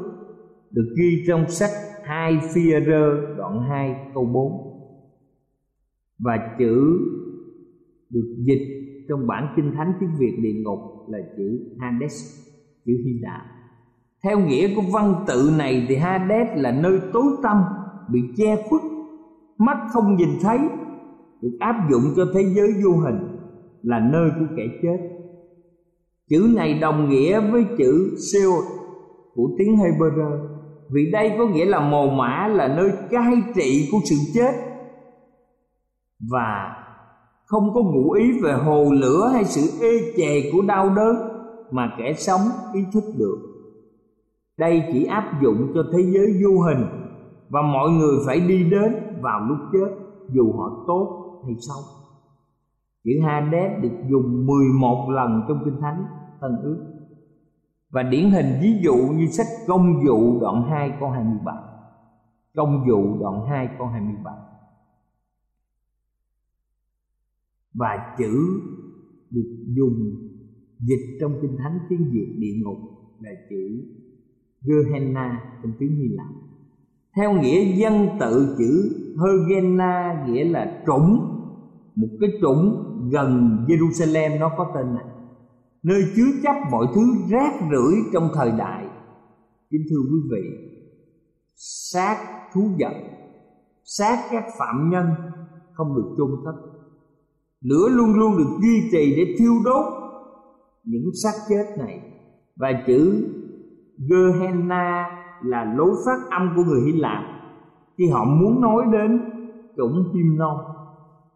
được 0.71 0.95
ghi 0.99 1.25
trong 1.29 1.51
sách 1.51 1.71
2 2.05 2.39
phi 2.55 2.71
rơ 2.87 3.35
đoạn 3.37 3.61
2 3.71 3.97
câu 4.15 4.25
4 4.25 4.74
và 6.19 6.57
chữ 6.59 6.99
được 8.11 8.37
dịch 8.39 8.85
trong 9.09 9.27
bản 9.27 9.53
kinh 9.57 9.73
thánh 9.77 9.93
tiếng 10.01 10.11
Việt 10.19 10.39
địa 10.43 10.63
ngục 10.65 10.79
là 11.09 11.19
chữ 11.37 11.61
Hades, 11.79 12.13
chữ 12.87 12.93
Hy 13.05 13.13
Lạp. 13.21 13.43
Theo 14.25 14.39
nghĩa 14.41 14.75
của 14.77 14.83
văn 14.93 15.25
tự 15.27 15.51
này 15.59 15.87
thì 15.89 15.97
Hades 15.97 16.49
là 16.57 16.73
nơi 16.73 17.01
tối 17.13 17.25
tăm, 17.43 17.63
bị 18.13 18.21
che 18.37 18.63
khuất, 18.69 18.83
mắt 19.59 19.77
không 19.93 20.17
nhìn 20.17 20.29
thấy, 20.43 20.59
được 21.43 21.57
áp 21.61 21.91
dụng 21.91 22.03
cho 22.17 22.27
thế 22.35 22.43
giới 22.57 22.69
vô 22.85 22.91
hình, 22.91 23.19
là 23.83 24.01
nơi 24.13 24.31
của 24.39 24.55
kẻ 24.57 24.63
chết. 24.83 24.99
Chữ 26.31 26.53
này 26.57 26.79
đồng 26.79 27.09
nghĩa 27.09 27.51
với 27.51 27.65
chữ 27.79 28.17
Seol 28.33 28.65
của 29.35 29.51
tiếng 29.59 29.77
Hebrew, 29.77 30.49
vì 30.95 31.11
đây 31.13 31.33
có 31.39 31.47
nghĩa 31.47 31.65
là 31.65 31.91
mồ 31.91 32.11
mã 32.11 32.49
là 32.49 32.69
nơi 32.77 32.91
cai 33.11 33.35
trị 33.55 33.89
của 33.93 33.99
sự 34.05 34.17
chết 34.35 34.74
và 36.21 36.77
không 37.47 37.75
có 37.75 37.83
ngụ 37.83 38.11
ý 38.11 38.41
về 38.43 38.53
hồ 38.53 38.85
lửa 38.93 39.31
hay 39.33 39.45
sự 39.45 39.61
ê 39.81 40.13
chề 40.17 40.51
của 40.53 40.63
đau 40.63 40.95
đớn 40.95 41.17
mà 41.71 41.95
kẻ 41.99 42.15
sống 42.15 42.41
ý 42.73 42.81
thức 42.93 43.05
được. 43.19 43.39
Đây 44.59 44.83
chỉ 44.93 45.05
áp 45.05 45.43
dụng 45.43 45.73
cho 45.75 45.85
thế 45.93 46.03
giới 46.03 46.43
vô 46.45 46.61
hình 46.63 46.87
và 47.49 47.63
mọi 47.63 47.91
người 47.91 48.17
phải 48.27 48.41
đi 48.41 48.71
đến 48.71 48.93
vào 49.21 49.41
lúc 49.41 49.59
chết, 49.73 49.95
dù 50.29 50.53
họ 50.53 50.85
tốt 50.87 51.41
hay 51.45 51.55
xấu. 51.61 51.83
Chữ 53.05 53.11
Hades 53.25 53.83
được 53.83 53.97
dùng 54.11 54.47
11 54.47 55.11
lần 55.11 55.43
trong 55.49 55.59
kinh 55.65 55.81
thánh, 55.81 56.05
Tân 56.41 56.51
ước. 56.63 56.85
Và 57.91 58.03
điển 58.03 58.31
hình 58.31 58.59
ví 58.63 58.81
dụ 58.83 58.95
như 58.95 59.27
sách 59.27 59.47
công 59.67 60.05
vụ 60.07 60.41
đoạn 60.41 60.63
2 60.71 60.93
câu 61.01 61.11
27 61.11 61.55
công 62.57 62.85
vụ 62.89 63.19
đoạn 63.21 63.47
2 63.49 63.69
câu 63.79 63.87
27 63.87 64.35
và 67.75 68.15
chữ 68.19 68.61
được 69.31 69.57
dùng 69.67 69.95
dịch 70.81 71.19
trong 71.21 71.33
kinh 71.43 71.57
thánh 71.59 71.79
tiếng 71.89 72.11
Việt 72.13 72.37
địa 72.39 72.55
ngục 72.65 72.79
là 73.21 73.31
chữ 73.51 73.85
Gehenna 74.63 75.45
trong 75.63 75.73
tiếng 75.79 75.97
Hy 75.97 76.09
Lạp. 76.09 76.35
Theo 77.17 77.33
nghĩa 77.33 77.77
dân 77.77 78.09
tự, 78.21 78.57
chữ 78.59 78.91
Hergena 79.21 80.25
nghĩa 80.29 80.45
là 80.45 80.83
trũng. 80.87 81.31
Một 81.95 82.09
cái 82.21 82.31
trũng 82.41 82.85
gần 83.13 83.57
Jerusalem, 83.69 84.39
nó 84.39 84.51
có 84.57 84.73
tên 84.75 84.95
này. 84.95 85.05
Nơi 85.83 86.03
chứa 86.17 86.41
chấp 86.43 86.55
mọi 86.71 86.87
thứ 86.95 87.03
rác 87.31 87.53
rưởi 87.71 87.95
trong 88.13 88.29
thời 88.35 88.51
đại. 88.59 88.87
Kính 89.71 89.83
thưa 89.91 90.01
quý 90.01 90.19
vị, 90.31 90.43
xác 91.57 92.17
thú 92.55 92.61
vật, 92.81 92.95
xác 93.85 94.29
các 94.31 94.45
phạm 94.59 94.91
nhân 94.91 95.07
không 95.73 95.97
được 95.97 96.15
chôn 96.17 96.31
cất 96.45 96.55
lửa 97.65 97.89
luôn 97.89 98.15
luôn 98.15 98.39
được 98.39 98.59
duy 98.63 98.89
trì 98.93 99.17
để 99.17 99.35
thiêu 99.39 99.53
đốt 99.65 99.85
những 100.85 101.11
xác 101.23 101.33
chết 101.49 101.65
này. 101.79 102.01
Và 102.57 102.69
chữ 102.87 103.29
Gehenna 104.11 105.07
là 105.45 105.75
lối 105.77 105.91
phát 106.07 106.31
âm 106.31 106.53
của 106.57 106.63
người 106.65 106.81
Hy 106.87 106.93
Lạp. 106.93 107.25
Khi 107.99 108.09
họ 108.09 108.25
muốn 108.25 108.61
nói 108.61 108.85
đến 108.93 109.21
chủng 109.77 110.11
chim 110.13 110.37
non 110.39 110.57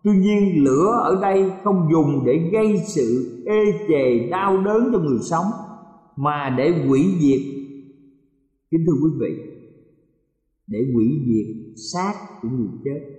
tuy 0.05 0.19
nhiên, 0.19 0.65
lửa 0.65 1.01
ở 1.03 1.19
đây 1.23 1.53
không 1.65 1.89
dùng 1.93 2.23
để 2.27 2.51
gây 2.53 2.79
sự 2.87 3.43
ê 3.47 3.87
chề 3.89 4.29
đau 4.29 4.63
đớn 4.65 4.91
cho 4.93 4.99
người 4.99 5.19
sống, 5.31 5.47
mà 6.17 6.55
để 6.59 6.87
hủy 6.87 7.01
diệt. 7.21 7.41
Kính 8.71 8.85
thưa 8.87 8.93
quý 9.03 9.11
vị, 9.21 9.43
để 10.67 10.79
hủy 10.95 11.07
diệt 11.27 11.75
xác 11.93 12.15
của 12.43 12.49
người 12.49 12.69
chết. 12.85 13.18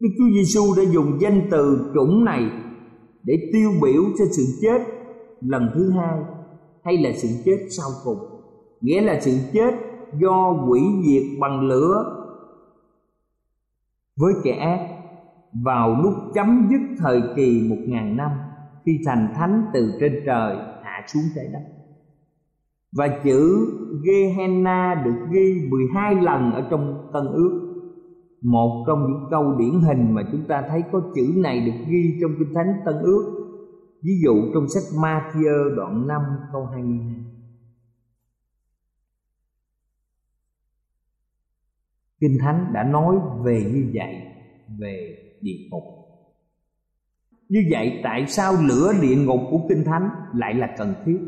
Đức 0.00 0.08
Chúa 0.18 0.34
Giêsu 0.34 0.62
đã 0.76 0.82
dùng 0.92 1.18
danh 1.20 1.48
từ 1.50 1.90
chủng 1.94 2.24
này 2.24 2.50
để 3.22 3.34
tiêu 3.52 3.70
biểu 3.82 4.02
cho 4.18 4.24
sự 4.30 4.42
chết 4.62 4.78
lần 5.40 5.70
thứ 5.74 5.90
hai 5.90 6.18
hay 6.84 6.96
là 6.96 7.10
sự 7.16 7.28
chết 7.44 7.66
sau 7.70 7.88
cùng. 8.04 8.18
Nghĩa 8.80 9.00
là 9.00 9.20
sự 9.20 9.32
chết 9.52 9.74
do 10.20 10.66
quỷ 10.68 10.80
diệt 11.06 11.22
bằng 11.40 11.60
lửa 11.60 12.04
với 14.16 14.34
kẻ 14.44 14.52
ác 14.52 14.96
vào 15.64 16.02
lúc 16.02 16.14
chấm 16.34 16.68
dứt 16.70 16.96
thời 16.98 17.22
kỳ 17.36 17.66
một 17.68 17.82
ngàn 17.86 18.16
năm 18.16 18.30
khi 18.86 18.98
thành 19.06 19.28
thánh 19.34 19.64
từ 19.74 19.92
trên 20.00 20.22
trời 20.26 20.56
hạ 20.82 21.04
xuống 21.06 21.22
trái 21.34 21.46
đất. 21.52 21.62
Và 22.92 23.08
chữ 23.24 23.68
Gehenna 24.04 25.02
được 25.04 25.26
ghi 25.32 25.68
12 25.70 26.14
lần 26.14 26.52
ở 26.52 26.66
trong 26.70 27.10
Tân 27.12 27.26
Ước 27.26 27.65
một 28.42 28.84
trong 28.86 28.98
những 28.98 29.26
câu 29.30 29.56
điển 29.58 29.80
hình 29.80 30.14
mà 30.14 30.22
chúng 30.32 30.44
ta 30.48 30.62
thấy 30.68 30.82
có 30.92 31.00
chữ 31.14 31.32
này 31.36 31.60
được 31.60 31.84
ghi 31.88 32.18
trong 32.20 32.30
Kinh 32.38 32.54
Thánh 32.54 32.72
Tân 32.84 32.94
Ước, 33.02 33.46
ví 34.02 34.12
dụ 34.24 34.34
trong 34.54 34.68
sách 34.68 34.82
Matthew 34.94 35.74
đoạn 35.76 36.06
5 36.06 36.22
câu 36.52 36.66
22 36.66 37.26
Kinh 42.20 42.38
Thánh 42.40 42.70
đã 42.72 42.84
nói 42.84 43.16
về 43.44 43.70
như 43.74 43.90
vậy, 43.94 44.14
về 44.78 45.16
địa 45.40 45.68
ngục. 45.70 45.82
Như 47.48 47.60
vậy 47.70 48.00
tại 48.04 48.26
sao 48.26 48.52
lửa 48.68 48.92
địa 49.02 49.16
ngục 49.16 49.40
của 49.50 49.60
Kinh 49.68 49.84
Thánh 49.84 50.10
lại 50.34 50.54
là 50.54 50.74
cần 50.78 50.94
thiết? 51.04 51.18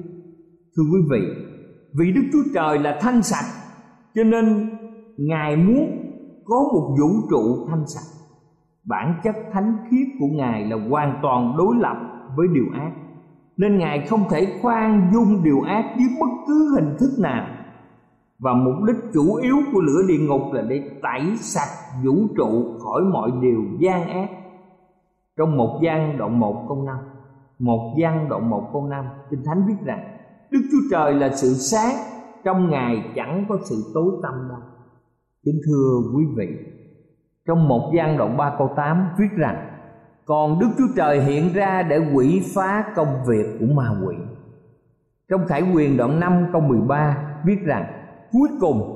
Thưa 0.76 0.82
quý 0.92 1.00
vị, 1.10 1.20
Vì 1.98 2.12
Đức 2.12 2.22
Chúa 2.32 2.42
Trời 2.54 2.78
là 2.78 2.98
thanh 3.00 3.22
sạch, 3.22 3.46
Cho 4.14 4.24
nên 4.24 4.70
Ngài 5.16 5.56
muốn 5.56 6.07
có 6.48 6.56
một 6.72 6.94
vũ 7.00 7.28
trụ 7.30 7.66
thanh 7.68 7.86
sạch. 7.86 8.18
Bản 8.84 9.20
chất 9.24 9.36
thánh 9.52 9.76
khiết 9.90 10.06
của 10.20 10.26
Ngài 10.32 10.64
là 10.64 10.76
hoàn 10.90 11.18
toàn 11.22 11.54
đối 11.58 11.76
lập 11.78 11.96
với 12.36 12.48
điều 12.54 12.64
ác. 12.74 12.92
Nên 13.56 13.78
Ngài 13.78 14.06
không 14.06 14.20
thể 14.30 14.58
khoan 14.62 15.10
dung 15.12 15.42
điều 15.44 15.60
ác 15.60 15.84
dưới 15.98 16.08
bất 16.20 16.44
cứ 16.46 16.74
hình 16.76 16.96
thức 17.00 17.10
nào. 17.18 17.46
Và 18.38 18.52
mục 18.54 18.74
đích 18.86 18.96
chủ 19.14 19.34
yếu 19.34 19.56
của 19.72 19.80
lửa 19.80 20.02
địa 20.08 20.18
ngục 20.18 20.42
là 20.52 20.62
để 20.62 20.90
tẩy 21.02 21.36
sạch 21.36 22.02
vũ 22.04 22.14
trụ 22.36 22.78
khỏi 22.84 23.02
mọi 23.02 23.30
điều 23.40 23.64
gian 23.78 24.08
ác. 24.08 24.28
Trong 25.36 25.56
một 25.56 25.80
gian 25.82 26.18
đoạn 26.18 26.40
một 26.40 26.64
câu 26.68 26.82
năm, 26.82 26.98
một 27.58 27.94
gian 27.98 28.28
đoạn 28.28 28.50
một 28.50 28.70
câu 28.72 28.86
năm, 28.86 29.04
kinh 29.30 29.42
thánh 29.44 29.62
viết 29.66 29.76
rằng, 29.84 30.18
đức 30.50 30.60
chúa 30.72 30.88
trời 30.90 31.14
là 31.14 31.30
sự 31.36 31.48
sáng, 31.48 31.94
trong 32.44 32.70
ngài 32.70 33.12
chẳng 33.16 33.44
có 33.48 33.58
sự 33.64 33.90
tối 33.94 34.12
tăm 34.22 34.32
đâu 34.48 34.60
kính 35.44 35.60
thưa 35.66 36.00
quý 36.16 36.24
vị, 36.36 36.48
trong 37.46 37.68
một 37.68 37.92
gian 37.96 38.18
đoạn 38.18 38.36
3 38.36 38.54
câu 38.58 38.70
8 38.76 39.08
viết 39.18 39.28
rằng, 39.36 39.68
còn 40.24 40.58
Đức 40.58 40.68
Chúa 40.78 40.88
Trời 40.96 41.20
hiện 41.20 41.52
ra 41.52 41.82
để 41.82 41.98
quỷ 42.14 42.42
phá 42.54 42.84
công 42.96 43.24
việc 43.26 43.56
của 43.60 43.66
ma 43.74 43.88
quỷ. 44.06 44.16
Trong 45.30 45.46
Khải 45.46 45.62
quyền 45.74 45.96
đoạn 45.96 46.20
5 46.20 46.46
câu 46.52 46.60
13 46.60 47.16
viết 47.44 47.58
rằng, 47.64 47.84
cuối 48.32 48.48
cùng, 48.60 48.94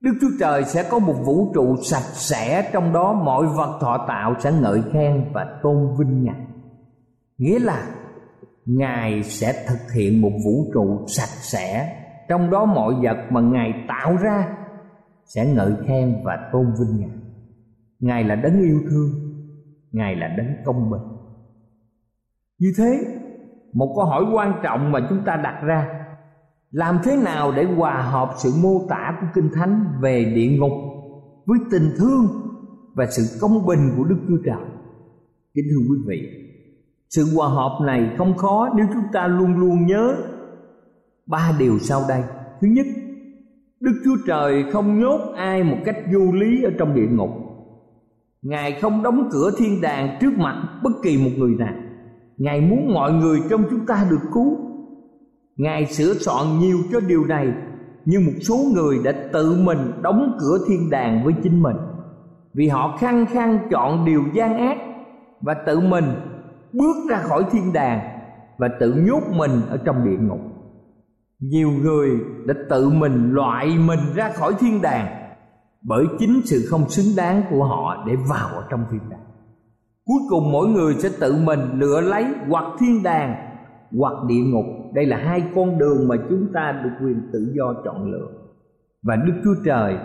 Đức 0.00 0.12
Chúa 0.20 0.30
Trời 0.40 0.64
sẽ 0.64 0.88
có 0.90 0.98
một 0.98 1.14
vũ 1.24 1.52
trụ 1.54 1.76
sạch 1.82 2.10
sẽ, 2.12 2.70
Trong 2.72 2.92
đó 2.92 3.12
mọi 3.12 3.46
vật 3.46 3.78
thọ 3.80 4.04
tạo 4.08 4.34
sẽ 4.38 4.52
ngợi 4.52 4.82
khen 4.92 5.30
và 5.32 5.58
tôn 5.62 5.96
vinh 5.98 6.24
Ngài 6.24 6.46
Nghĩa 7.38 7.58
là, 7.58 7.86
Ngài 8.66 9.22
sẽ 9.22 9.64
thực 9.68 9.92
hiện 9.94 10.20
một 10.20 10.32
vũ 10.44 10.70
trụ 10.74 11.04
sạch 11.06 11.40
sẽ, 11.40 11.96
Trong 12.28 12.50
đó 12.50 12.64
mọi 12.64 12.94
vật 13.02 13.16
mà 13.30 13.40
Ngài 13.40 13.84
tạo 13.88 14.16
ra 14.16 14.56
sẽ 15.34 15.46
ngợi 15.46 15.72
khen 15.86 16.22
và 16.24 16.50
tôn 16.52 16.66
vinh 16.80 17.00
Ngài. 17.00 17.18
Ngài 18.00 18.24
là 18.24 18.34
đấng 18.34 18.60
yêu 18.60 18.80
thương, 18.90 19.10
Ngài 19.92 20.16
là 20.16 20.28
đấng 20.36 20.46
công 20.64 20.90
bình. 20.90 21.02
Như 22.58 22.72
thế, 22.78 23.04
Một 23.72 23.92
câu 23.96 24.04
hỏi 24.04 24.24
quan 24.32 24.60
trọng 24.62 24.92
mà 24.92 25.06
chúng 25.08 25.18
ta 25.26 25.36
đặt 25.36 25.62
ra, 25.64 25.88
làm 26.70 26.98
thế 27.04 27.16
nào 27.16 27.52
để 27.56 27.64
hòa 27.64 28.02
hợp 28.02 28.30
sự 28.36 28.52
mô 28.62 28.86
tả 28.88 29.18
của 29.20 29.26
kinh 29.34 29.50
thánh 29.54 29.84
về 30.00 30.24
địa 30.24 30.58
ngục 30.58 30.72
với 31.46 31.58
tình 31.70 31.90
thương 31.98 32.26
và 32.94 33.06
sự 33.06 33.38
công 33.40 33.66
bình 33.66 33.92
của 33.96 34.04
đức 34.04 34.18
chúa 34.28 34.38
trời? 34.44 34.64
Kính 35.54 35.64
thưa 35.70 35.86
quý 35.90 35.96
vị, 36.06 36.28
sự 37.08 37.24
hòa 37.36 37.48
hợp 37.48 37.78
này 37.86 38.10
không 38.18 38.36
khó 38.36 38.68
nếu 38.76 38.86
chúng 38.92 39.12
ta 39.12 39.26
luôn 39.26 39.56
luôn 39.56 39.86
nhớ 39.86 40.16
ba 41.26 41.52
điều 41.58 41.78
sau 41.78 42.02
đây. 42.08 42.22
Thứ 42.60 42.68
nhất 42.68 42.86
đức 43.80 44.00
chúa 44.04 44.16
trời 44.26 44.64
không 44.72 45.00
nhốt 45.00 45.20
ai 45.36 45.62
một 45.62 45.76
cách 45.84 45.96
vô 46.12 46.32
lý 46.32 46.62
ở 46.62 46.70
trong 46.78 46.94
địa 46.94 47.06
ngục. 47.10 47.30
Ngài 48.42 48.72
không 48.72 49.02
đóng 49.02 49.28
cửa 49.32 49.50
thiên 49.58 49.80
đàng 49.80 50.18
trước 50.20 50.38
mặt 50.38 50.80
bất 50.82 50.92
kỳ 51.02 51.18
một 51.18 51.30
người 51.36 51.54
nào. 51.58 51.74
Ngài 52.36 52.60
muốn 52.60 52.94
mọi 52.94 53.12
người 53.12 53.40
trong 53.50 53.64
chúng 53.70 53.86
ta 53.86 54.06
được 54.10 54.20
cứu. 54.34 54.56
Ngài 55.56 55.86
sửa 55.86 56.14
soạn 56.14 56.58
nhiều 56.60 56.78
cho 56.92 57.00
điều 57.00 57.24
này, 57.24 57.52
Nhưng 58.04 58.26
một 58.26 58.32
số 58.40 58.56
người 58.74 58.98
đã 59.04 59.12
tự 59.32 59.56
mình 59.64 59.78
đóng 60.02 60.36
cửa 60.40 60.58
thiên 60.68 60.90
đàng 60.90 61.24
với 61.24 61.34
chính 61.42 61.62
mình. 61.62 61.76
Vì 62.54 62.68
họ 62.68 62.96
khăng 63.00 63.26
khăng 63.26 63.58
chọn 63.70 64.04
điều 64.04 64.22
gian 64.34 64.58
ác 64.58 64.78
Và 65.40 65.54
tự 65.66 65.80
mình 65.80 66.04
bước 66.72 66.96
ra 67.10 67.18
khỏi 67.18 67.44
thiên 67.52 67.72
đàng 67.72 68.00
Và 68.58 68.68
tự 68.80 68.94
nhốt 68.94 69.22
mình 69.36 69.50
ở 69.68 69.76
trong 69.84 70.04
địa 70.04 70.16
ngục. 70.16 70.49
Nhiều 71.40 71.70
người 71.70 72.10
đã 72.46 72.54
tự 72.70 72.88
mình 72.88 73.32
loại 73.32 73.78
mình 73.78 74.00
ra 74.14 74.30
khỏi 74.32 74.54
thiên 74.60 74.82
đàng 74.82 75.34
Bởi 75.82 76.04
chính 76.18 76.40
sự 76.44 76.66
không 76.70 76.88
xứng 76.88 77.16
đáng 77.16 77.42
của 77.50 77.64
họ 77.64 78.04
để 78.06 78.16
vào 78.30 78.48
ở 78.48 78.66
trong 78.70 78.84
thiên 78.90 79.00
đàng. 79.10 79.20
Cuối 80.04 80.18
cùng 80.30 80.52
mỗi 80.52 80.68
người 80.68 80.94
sẽ 80.94 81.08
tự 81.20 81.36
mình 81.44 81.60
lựa 81.74 82.00
lấy 82.00 82.24
hoặc 82.48 82.64
thiên 82.80 83.02
đàng 83.02 83.34
hoặc 83.98 84.14
địa 84.28 84.42
ngục. 84.46 84.64
Đây 84.94 85.06
là 85.06 85.16
hai 85.16 85.42
con 85.54 85.78
đường 85.78 86.08
mà 86.08 86.16
chúng 86.28 86.46
ta 86.54 86.80
được 86.84 87.06
quyền 87.06 87.30
tự 87.32 87.52
do 87.56 87.74
chọn 87.84 88.12
lựa. 88.12 88.28
Và 89.02 89.16
đức 89.16 89.34
chúa 89.44 89.54
trời 89.64 89.98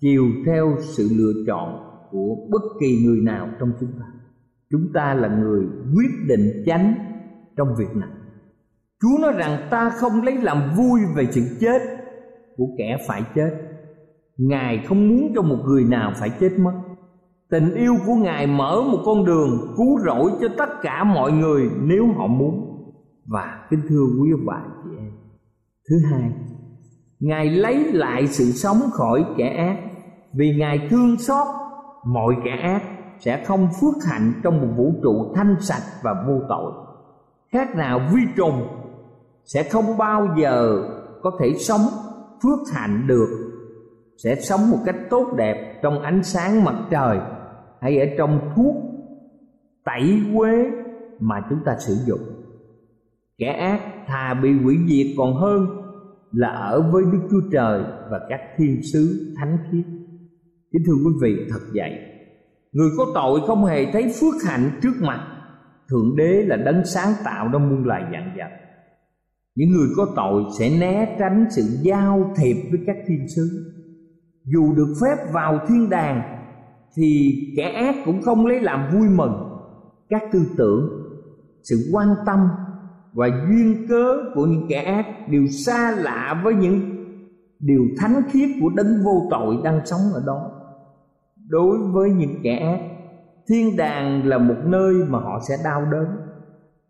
chiều 0.00 0.24
theo 0.46 0.76
sự 0.80 1.08
lựa 1.16 1.32
chọn 1.46 1.88
của 2.10 2.36
bất 2.50 2.62
kỳ 2.80 3.04
người 3.04 3.20
nào 3.24 3.48
trong 3.60 3.72
chúng 3.80 3.92
ta. 3.92 4.06
Chúng 4.70 4.92
ta 4.94 5.14
là 5.14 5.28
người 5.28 5.66
quyết 5.94 6.10
định 6.28 6.62
chánh 6.66 6.94
trong 7.56 7.68
việc 7.78 7.96
này 7.96 8.08
chúa 9.02 9.18
nói 9.22 9.32
rằng 9.32 9.68
ta 9.70 9.90
không 9.90 10.22
lấy 10.22 10.36
làm 10.36 10.70
vui 10.76 11.00
về 11.16 11.26
sự 11.30 11.42
chết 11.60 11.82
của 12.56 12.66
kẻ 12.78 12.96
phải 13.06 13.22
chết. 13.34 13.50
Ngài 14.36 14.84
không 14.88 15.08
muốn 15.08 15.32
cho 15.34 15.42
một 15.42 15.58
người 15.64 15.84
nào 15.84 16.12
phải 16.16 16.30
chết 16.40 16.50
mất. 16.58 16.72
Tình 17.50 17.74
yêu 17.74 17.94
của 18.06 18.14
ngài 18.14 18.46
mở 18.46 18.82
một 18.82 18.98
con 19.04 19.24
đường 19.24 19.74
cứu 19.76 19.98
rỗi 19.98 20.30
cho 20.40 20.48
tất 20.58 20.68
cả 20.82 21.04
mọi 21.04 21.32
người 21.32 21.70
nếu 21.80 22.06
họ 22.16 22.26
muốn. 22.26 22.74
Và 23.26 23.66
kính 23.70 23.80
thưa 23.88 24.04
quý 24.20 24.30
ông 24.32 24.46
bà 24.46 24.62
chị 24.84 24.90
em. 24.98 25.12
Thứ 25.88 25.96
hai, 26.10 26.32
ngài 27.20 27.50
lấy 27.50 27.92
lại 27.92 28.26
sự 28.26 28.44
sống 28.44 28.76
khỏi 28.92 29.24
kẻ 29.36 29.48
ác. 29.48 29.76
Vì 30.32 30.54
ngài 30.58 30.88
thương 30.90 31.16
xót, 31.18 31.46
mọi 32.04 32.34
kẻ 32.44 32.50
ác 32.62 32.82
sẽ 33.20 33.44
không 33.44 33.68
phước 33.80 33.94
hạnh 34.10 34.32
trong 34.42 34.60
một 34.60 34.68
vũ 34.76 34.92
trụ 35.02 35.32
thanh 35.34 35.56
sạch 35.60 35.82
và 36.02 36.24
vô 36.26 36.40
tội. 36.48 36.72
Khác 37.52 37.76
nào 37.76 38.00
vi 38.12 38.20
trùng 38.36 38.66
sẽ 39.48 39.62
không 39.62 39.98
bao 39.98 40.34
giờ 40.38 40.82
có 41.22 41.30
thể 41.40 41.54
sống 41.58 41.80
phước 42.42 42.74
hạnh 42.74 43.06
được 43.06 43.28
sẽ 44.24 44.34
sống 44.34 44.70
một 44.70 44.78
cách 44.86 44.96
tốt 45.10 45.34
đẹp 45.36 45.80
trong 45.82 46.02
ánh 46.02 46.22
sáng 46.22 46.64
mặt 46.64 46.74
trời 46.90 47.18
hay 47.80 47.98
ở 47.98 48.06
trong 48.18 48.52
thuốc 48.56 48.74
tẩy 49.84 50.22
quế 50.36 50.70
mà 51.20 51.36
chúng 51.50 51.58
ta 51.64 51.76
sử 51.78 51.94
dụng 52.06 52.38
kẻ 53.38 53.52
ác 53.52 53.80
thà 54.06 54.34
bị 54.42 54.52
hủy 54.62 54.76
diệt 54.88 55.06
còn 55.18 55.34
hơn 55.34 55.66
là 56.32 56.48
ở 56.48 56.90
với 56.92 57.02
Đức 57.12 57.28
Chúa 57.30 57.50
Trời 57.52 57.82
và 58.10 58.20
các 58.28 58.40
thiên 58.56 58.82
sứ 58.92 59.34
thánh 59.36 59.58
khiết. 59.70 59.84
Kính 60.72 60.82
thưa 60.86 60.94
quý 61.04 61.12
vị 61.22 61.46
thật 61.50 61.60
vậy, 61.74 61.92
người 62.72 62.88
có 62.98 63.06
tội 63.14 63.40
không 63.46 63.64
hề 63.64 63.92
thấy 63.92 64.12
phước 64.20 64.34
hạnh 64.46 64.70
trước 64.82 64.94
mặt. 65.00 65.26
Thượng 65.90 66.16
đế 66.16 66.42
là 66.46 66.56
đấng 66.56 66.84
sáng 66.84 67.12
tạo 67.24 67.48
ra 67.52 67.58
muôn 67.58 67.84
loài 67.84 68.02
dạng 68.12 68.32
vật. 68.36 68.67
Những 69.58 69.70
người 69.70 69.88
có 69.96 70.06
tội 70.16 70.44
sẽ 70.58 70.70
né 70.78 71.16
tránh 71.18 71.46
sự 71.50 71.62
giao 71.82 72.30
thiệp 72.36 72.56
với 72.70 72.80
các 72.86 72.96
thiên 73.06 73.28
sứ. 73.36 73.72
Dù 74.44 74.74
được 74.74 74.94
phép 75.02 75.32
vào 75.32 75.58
thiên 75.68 75.90
đàng 75.90 76.22
thì 76.96 77.34
kẻ 77.56 77.72
ác 77.72 77.94
cũng 78.04 78.22
không 78.22 78.46
lấy 78.46 78.60
làm 78.60 78.90
vui 78.92 79.08
mừng. 79.08 79.32
Các 80.08 80.22
tư 80.32 80.40
tưởng, 80.56 80.88
sự 81.62 81.90
quan 81.92 82.08
tâm 82.26 82.38
và 83.12 83.26
duyên 83.26 83.86
cớ 83.88 84.16
của 84.34 84.46
những 84.46 84.66
kẻ 84.68 84.82
ác 84.82 85.28
đều 85.30 85.46
xa 85.46 85.90
lạ 85.90 86.40
với 86.44 86.54
những 86.54 86.80
điều 87.58 87.82
thánh 87.98 88.22
khiết 88.30 88.50
của 88.60 88.68
đấng 88.76 89.04
vô 89.04 89.26
tội 89.30 89.56
đang 89.64 89.86
sống 89.86 90.00
ở 90.14 90.22
đó 90.26 90.50
đối 91.48 91.78
với 91.78 92.10
những 92.10 92.34
kẻ 92.42 92.56
ác 92.56 92.80
thiên 93.48 93.76
đàng 93.76 94.26
là 94.26 94.38
một 94.38 94.56
nơi 94.64 94.94
mà 95.08 95.18
họ 95.18 95.40
sẽ 95.48 95.54
đau 95.64 95.84
đớn 95.92 96.06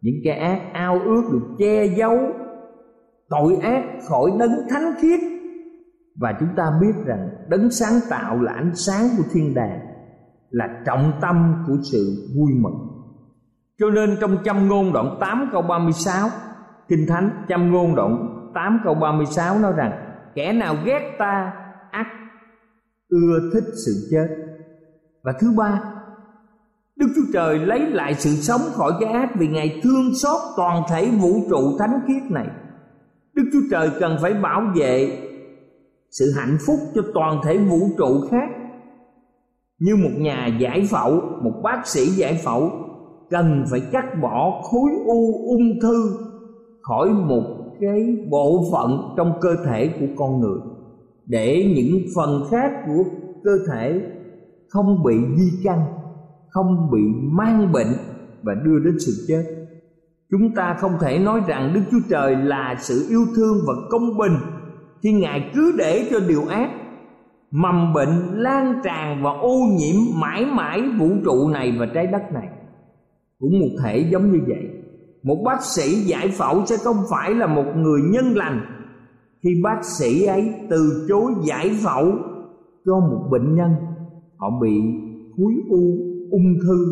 những 0.00 0.14
kẻ 0.24 0.32
ác 0.32 0.72
ao 0.72 1.00
ước 1.04 1.22
được 1.32 1.46
che 1.58 1.86
giấu 1.86 2.18
tội 3.30 3.56
ác 3.62 3.84
khỏi 4.08 4.30
đấng 4.38 4.68
thánh 4.70 4.92
khiết. 5.00 5.20
Và 6.20 6.32
chúng 6.40 6.48
ta 6.56 6.64
biết 6.80 6.92
rằng 7.06 7.28
đấng 7.48 7.70
sáng 7.70 8.00
tạo 8.10 8.40
là 8.40 8.52
ánh 8.52 8.74
sáng 8.74 9.08
của 9.16 9.24
thiên 9.32 9.54
đàng, 9.54 9.80
là 10.50 10.68
trọng 10.86 11.12
tâm 11.20 11.64
của 11.66 11.76
sự 11.92 12.28
vui 12.36 12.52
mừng. 12.60 12.88
Cho 13.78 13.90
nên 13.90 14.16
trong 14.20 14.36
châm 14.44 14.68
ngôn 14.68 14.92
đoạn 14.92 15.16
8 15.20 15.48
câu 15.52 15.62
36 15.62 16.28
Kinh 16.88 17.06
Thánh 17.08 17.44
châm 17.48 17.72
ngôn 17.72 17.94
đoạn 17.94 18.28
8 18.54 18.80
câu 18.84 18.94
36 18.94 19.58
nói 19.58 19.72
rằng, 19.76 19.92
Kẻ 20.34 20.52
nào 20.52 20.76
ghét 20.84 21.16
ta, 21.18 21.52
ác 21.90 22.06
ưa 23.08 23.50
thích 23.54 23.64
sự 23.86 23.92
chết. 24.10 24.28
Và 25.22 25.32
thứ 25.40 25.52
ba, 25.56 25.80
Đức 26.96 27.06
Chúa 27.16 27.32
Trời 27.32 27.58
lấy 27.58 27.80
lại 27.80 28.14
sự 28.14 28.30
sống 28.30 28.60
khỏi 28.74 28.92
cái 29.00 29.12
ác 29.12 29.28
Vì 29.34 29.48
Ngài 29.48 29.80
thương 29.82 30.14
xót 30.22 30.40
toàn 30.56 30.82
thể 30.90 31.10
vũ 31.10 31.42
trụ 31.50 31.78
thánh 31.78 32.00
khiết 32.06 32.22
này. 32.30 32.46
Đức 33.38 33.44
Chúa 33.52 33.66
Trời 33.70 33.90
cần 34.00 34.16
phải 34.22 34.34
bảo 34.34 34.62
vệ 34.76 35.18
sự 36.10 36.32
hạnh 36.36 36.56
phúc 36.66 36.76
cho 36.94 37.02
toàn 37.14 37.40
thể 37.44 37.58
vũ 37.58 37.78
trụ 37.98 38.20
khác. 38.30 38.48
Như 39.78 39.96
một 39.96 40.10
nhà 40.18 40.46
giải 40.60 40.88
phẫu, 40.90 41.20
một 41.42 41.60
bác 41.62 41.86
sĩ 41.86 42.06
giải 42.06 42.40
phẫu, 42.44 42.70
cần 43.30 43.64
phải 43.70 43.80
cắt 43.92 44.04
bỏ 44.22 44.62
khối 44.62 44.90
u 45.06 45.48
ung 45.48 45.80
thư 45.82 46.10
khỏi 46.82 47.08
một 47.08 47.42
cái 47.80 48.16
bộ 48.30 48.64
phận 48.72 49.14
trong 49.16 49.32
cơ 49.40 49.56
thể 49.66 49.90
của 50.00 50.06
con 50.16 50.40
người, 50.40 50.58
để 51.26 51.72
những 51.76 52.02
phần 52.16 52.42
khác 52.50 52.72
của 52.86 53.02
cơ 53.44 53.50
thể 53.72 54.00
không 54.68 55.02
bị 55.04 55.14
di 55.36 55.50
căn, 55.64 55.78
không 56.48 56.90
bị 56.92 57.00
mang 57.32 57.72
bệnh 57.72 57.92
và 58.42 58.54
đưa 58.64 58.78
đến 58.84 58.96
sự 58.98 59.12
chết 59.28 59.57
chúng 60.30 60.54
ta 60.54 60.76
không 60.78 60.92
thể 61.00 61.18
nói 61.18 61.40
rằng 61.46 61.72
đức 61.74 61.80
chúa 61.90 62.08
trời 62.10 62.36
là 62.36 62.74
sự 62.78 63.06
yêu 63.08 63.24
thương 63.36 63.56
và 63.66 63.74
công 63.90 64.18
bình 64.18 64.32
khi 65.02 65.12
ngài 65.12 65.50
cứ 65.54 65.74
để 65.78 66.08
cho 66.10 66.20
điều 66.28 66.46
ác, 66.46 66.70
mầm 67.50 67.92
bệnh, 67.92 68.42
lan 68.42 68.80
tràn 68.84 69.22
và 69.22 69.30
ô 69.30 69.58
nhiễm 69.78 70.20
mãi 70.20 70.46
mãi 70.46 70.82
vũ 70.98 71.08
trụ 71.24 71.48
này 71.48 71.76
và 71.78 71.86
trái 71.94 72.06
đất 72.06 72.22
này. 72.32 72.48
Cũng 73.38 73.60
một 73.60 73.82
thể 73.82 74.08
giống 74.12 74.32
như 74.32 74.38
vậy. 74.46 74.68
Một 75.22 75.42
bác 75.44 75.62
sĩ 75.62 75.94
giải 75.94 76.28
phẫu 76.28 76.66
sẽ 76.66 76.76
không 76.84 76.96
phải 77.10 77.34
là 77.34 77.46
một 77.46 77.64
người 77.76 78.00
nhân 78.12 78.24
lành 78.36 78.60
khi 79.42 79.50
bác 79.64 79.84
sĩ 79.98 80.24
ấy 80.24 80.54
từ 80.70 81.06
chối 81.08 81.32
giải 81.42 81.70
phẫu 81.84 82.12
cho 82.86 83.00
một 83.00 83.28
bệnh 83.30 83.54
nhân. 83.54 83.70
Họ 84.36 84.50
bị 84.60 84.80
khối 85.36 85.54
u 85.70 85.96
ung 86.30 86.54
thư 86.62 86.86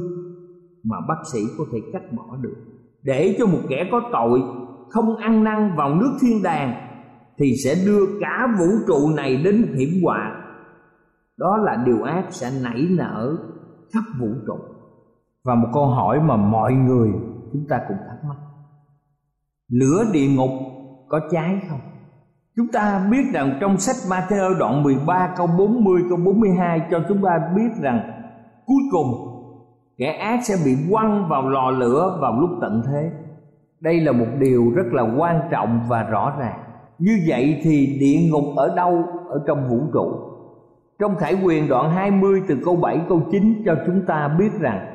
mà 0.83 0.97
bác 1.09 1.23
sĩ 1.33 1.39
có 1.59 1.65
thể 1.73 1.79
cắt 1.93 2.03
bỏ 2.17 2.37
được 2.43 2.76
để 3.07 3.37
cho 3.39 3.47
một 3.47 3.59
kẻ 3.69 3.89
có 3.93 4.01
tội 4.13 4.43
không 4.91 5.17
ăn 5.17 5.45
năn 5.45 5.77
vào 5.77 5.95
nước 5.95 6.19
thiên 6.21 6.43
đàng, 6.43 6.75
thì 7.39 7.55
sẽ 7.65 7.75
đưa 7.87 8.07
cả 8.21 8.49
vũ 8.59 8.67
trụ 8.87 9.11
này 9.17 9.37
đến 9.37 9.75
hiểm 9.77 10.03
họa. 10.05 10.43
Đó 11.37 11.57
là 11.57 11.83
điều 11.87 12.03
ác 12.03 12.25
sẽ 12.31 12.51
nảy 12.63 12.87
nở 12.91 13.37
khắp 13.93 14.03
vũ 14.21 14.29
trụ. 14.47 14.59
Và 15.45 15.55
một 15.55 15.69
câu 15.75 15.87
hỏi 15.87 16.21
mà 16.21 16.37
mọi 16.37 16.73
người 16.73 17.11
chúng 17.53 17.67
ta 17.69 17.81
cùng 17.89 17.97
thắc 18.09 18.25
mắc. 18.29 18.37
Lửa 19.69 20.05
địa 20.13 20.29
ngục 20.37 20.51
có 21.09 21.21
cháy 21.31 21.61
không? 21.69 21.81
Chúng 22.57 22.67
ta 22.73 23.09
biết 23.11 23.25
rằng 23.33 23.59
trong 23.61 23.79
sách 23.79 23.97
Matthew 24.11 24.59
đoạn 24.59 24.83
13 24.83 25.35
câu 25.37 25.47
40 25.59 26.03
câu 26.09 26.19
42 26.25 26.81
cho 26.91 27.01
chúng 27.09 27.23
ta 27.23 27.31
biết 27.57 27.83
rằng 27.83 28.01
cuối 28.67 28.83
cùng 28.91 29.36
kẻ 29.99 30.13
ác 30.13 30.41
sẽ 30.45 30.55
bị 30.65 30.77
quăng 30.91 31.29
vào 31.29 31.49
lò 31.49 31.71
lửa 31.71 32.19
vào 32.21 32.41
lúc 32.41 32.51
tận 32.61 32.83
thế. 32.87 33.11
Đây 33.81 34.01
là 34.01 34.13
một 34.13 34.27
điều 34.39 34.73
rất 34.75 34.87
là 34.93 35.03
quan 35.19 35.41
trọng 35.51 35.81
và 35.89 36.03
rõ 36.03 36.33
ràng. 36.39 36.59
Như 36.99 37.19
vậy 37.29 37.61
thì 37.63 37.97
địa 38.01 38.29
ngục 38.31 38.45
ở 38.57 38.75
đâu? 38.77 39.05
Ở 39.29 39.45
trong 39.47 39.69
vũ 39.69 39.81
trụ. 39.93 40.27
Trong 40.99 41.17
Khải 41.17 41.37
Quyền 41.45 41.69
đoạn 41.69 41.91
20 41.91 42.43
từ 42.49 42.57
câu 42.65 42.77
7 42.77 43.01
câu 43.09 43.23
9 43.31 43.63
cho 43.67 43.77
chúng 43.87 44.07
ta 44.07 44.29
biết 44.39 44.51
rằng, 44.61 44.87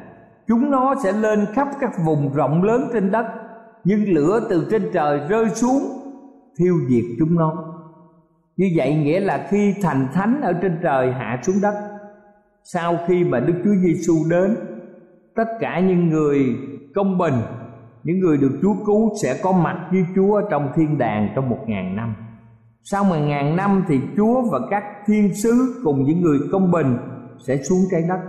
Chúng 0.47 0.71
nó 0.71 0.95
sẽ 1.03 1.11
lên 1.11 1.45
khắp 1.53 1.67
các 1.79 1.91
vùng 2.05 2.33
rộng 2.33 2.63
lớn 2.63 2.81
trên 2.93 3.11
đất, 3.11 3.25
Nhưng 3.83 4.13
lửa 4.13 4.39
từ 4.49 4.67
trên 4.71 4.89
trời 4.93 5.19
rơi 5.29 5.49
xuống, 5.49 5.81
Thiêu 6.59 6.75
diệt 6.89 7.03
chúng 7.19 7.35
nó. 7.35 7.53
Như 8.57 8.69
vậy 8.75 8.95
nghĩa 8.95 9.19
là 9.19 9.47
khi 9.49 9.75
thành 9.81 10.07
thánh 10.13 10.41
ở 10.41 10.53
trên 10.53 10.79
trời 10.83 11.11
hạ 11.11 11.39
xuống 11.43 11.55
đất, 11.61 11.73
Sau 12.63 12.97
khi 13.07 13.23
mà 13.23 13.39
Đức 13.39 13.53
Chúa 13.63 13.75
Giêsu 13.83 14.13
đến 14.29 14.55
Tất 15.35 15.47
cả 15.59 15.79
những 15.79 16.09
người 16.09 16.55
công 16.95 17.17
bình, 17.17 17.33
Những 18.03 18.19
người 18.19 18.37
được 18.37 18.59
Chúa 18.61 18.73
cứu 18.85 19.11
sẽ 19.23 19.39
có 19.43 19.51
mặt 19.51 19.87
với 19.91 20.05
Chúa 20.15 20.41
trong 20.49 20.71
thiên 20.75 20.97
đàng 20.97 21.29
trong 21.35 21.49
một 21.49 21.59
ngàn 21.67 21.95
năm. 21.95 22.15
Sau 22.83 23.03
một 23.03 23.15
ngàn 23.15 23.55
năm 23.55 23.83
thì 23.87 23.99
Chúa 24.17 24.41
và 24.51 24.59
các 24.69 24.83
thiên 25.07 25.35
sứ 25.35 25.81
cùng 25.83 26.03
những 26.03 26.21
người 26.21 26.39
công 26.51 26.71
bình 26.71 26.97
sẽ 27.47 27.57
xuống 27.57 27.79
trái 27.91 28.01
đất. 28.09 28.19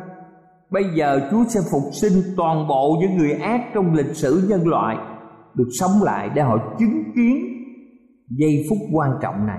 Bây 0.70 0.84
giờ 0.94 1.28
Chúa 1.30 1.44
sẽ 1.48 1.60
phục 1.72 1.82
sinh 1.92 2.22
toàn 2.36 2.68
bộ 2.68 2.96
những 3.00 3.16
người 3.16 3.32
ác 3.32 3.60
trong 3.74 3.94
lịch 3.94 4.16
sử 4.16 4.46
nhân 4.48 4.68
loại, 4.68 4.96
Được 5.54 5.68
sống 5.80 5.90
lại 6.02 6.30
để 6.34 6.42
họ 6.42 6.56
chứng 6.78 7.02
kiến 7.14 7.36
giây 8.28 8.64
phút 8.70 8.78
quan 8.92 9.10
trọng 9.22 9.46
này. 9.46 9.58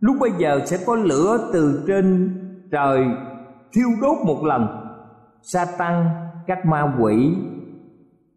Lúc 0.00 0.16
bây 0.20 0.30
giờ 0.38 0.60
sẽ 0.66 0.78
có 0.86 0.94
lửa 0.94 1.50
từ 1.52 1.84
trên 1.86 2.34
trời 2.72 3.04
thiêu 3.72 3.88
đốt 4.02 4.16
một 4.26 4.44
lần. 4.44 4.66
Sa 5.42 5.66
tăng 5.78 6.10
các 6.46 6.66
ma 6.66 6.96
quỷ 7.00 7.36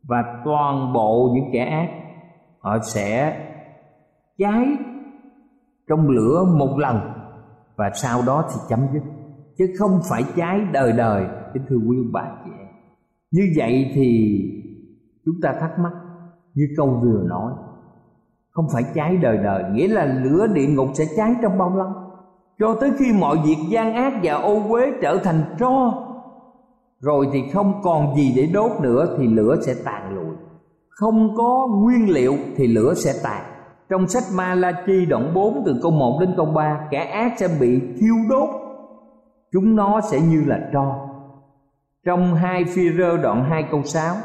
và 0.08 0.18
toàn 0.46 0.94
bộ 0.94 1.32
những 1.34 1.50
kẻ 1.54 1.66
ác, 1.66 1.90
họ 2.60 2.78
sẽ 2.80 3.40
cháy 4.38 4.68
trong 5.90 6.10
lửa 6.10 6.46
một 6.58 6.78
lần 6.78 7.00
và 7.76 7.92
sau 7.94 8.22
đó 8.28 8.44
thì 8.50 8.56
chấm 8.70 8.80
dứt. 8.94 9.04
Chứ 9.58 9.74
không 9.80 10.00
phải 10.10 10.24
cháy 10.36 10.60
đời 10.72 10.92
đời, 10.92 11.26
kính 11.54 11.64
thưa 11.70 11.76
quý 11.76 11.98
ông 11.98 12.12
bà 12.14 12.32
chị 12.46 12.52
em. 12.60 12.68
Như 13.32 13.42
vậy 13.58 13.92
thì 13.94 14.40
chúng 15.26 15.36
ta 15.42 15.54
thắc 15.60 15.80
mắc 15.80 15.92
như 16.54 16.64
câu 16.78 17.00
vừa 17.04 17.24
nói, 17.30 17.54
không 18.52 18.66
phải 18.74 18.84
cháy 18.96 19.18
đời 19.18 19.38
đời, 19.38 19.64
nghĩa 19.72 19.88
là 19.88 20.06
lửa 20.06 20.48
địa 20.54 20.68
ngục 20.68 20.88
sẽ 20.94 21.04
cháy 21.18 21.36
trong 21.42 21.58
bao 21.58 21.78
lâu? 21.78 21.88
Cho 22.60 22.76
tới 22.82 22.92
khi 23.00 23.14
mọi 23.20 23.38
việc 23.46 23.58
gian 23.70 23.94
ác 23.94 24.14
và 24.24 24.34
ô 24.34 24.62
uế 24.70 24.92
trở 25.02 25.18
thành 25.24 25.44
tro 25.60 26.05
rồi 27.06 27.28
thì 27.34 27.44
không 27.54 27.82
còn 27.84 28.16
gì 28.16 28.34
để 28.36 28.50
đốt 28.54 28.72
nữa 28.82 29.16
thì 29.18 29.28
lửa 29.28 29.56
sẽ 29.66 29.76
tàn 29.86 30.16
lụi. 30.16 30.36
Không 30.90 31.36
có 31.38 31.68
nguyên 31.72 32.10
liệu 32.10 32.34
thì 32.56 32.68
lửa 32.68 32.94
sẽ 32.94 33.14
tàn. 33.24 33.44
Trong 33.90 34.08
sách 34.08 34.24
Malachi 34.36 35.06
đoạn 35.06 35.34
4 35.34 35.64
từ 35.66 35.80
câu 35.82 35.92
1 35.92 36.18
đến 36.22 36.34
câu 36.38 36.46
3 36.46 36.88
Kẻ 36.92 37.00
ác 37.00 37.34
sẽ 37.38 37.48
bị 37.60 37.82
thiêu 38.00 38.16
đốt. 38.30 38.50
Chúng 39.54 39.76
nó 39.76 40.02
sẽ 40.02 40.20
như 40.22 40.44
là 40.46 40.70
tro. 40.74 40.96
Trong 42.06 42.36
hai 42.36 42.66
phi 42.66 42.90
rơ 42.98 43.18
đoạn 43.18 43.46
2 43.50 43.64
câu 43.72 43.84
6 43.84 44.16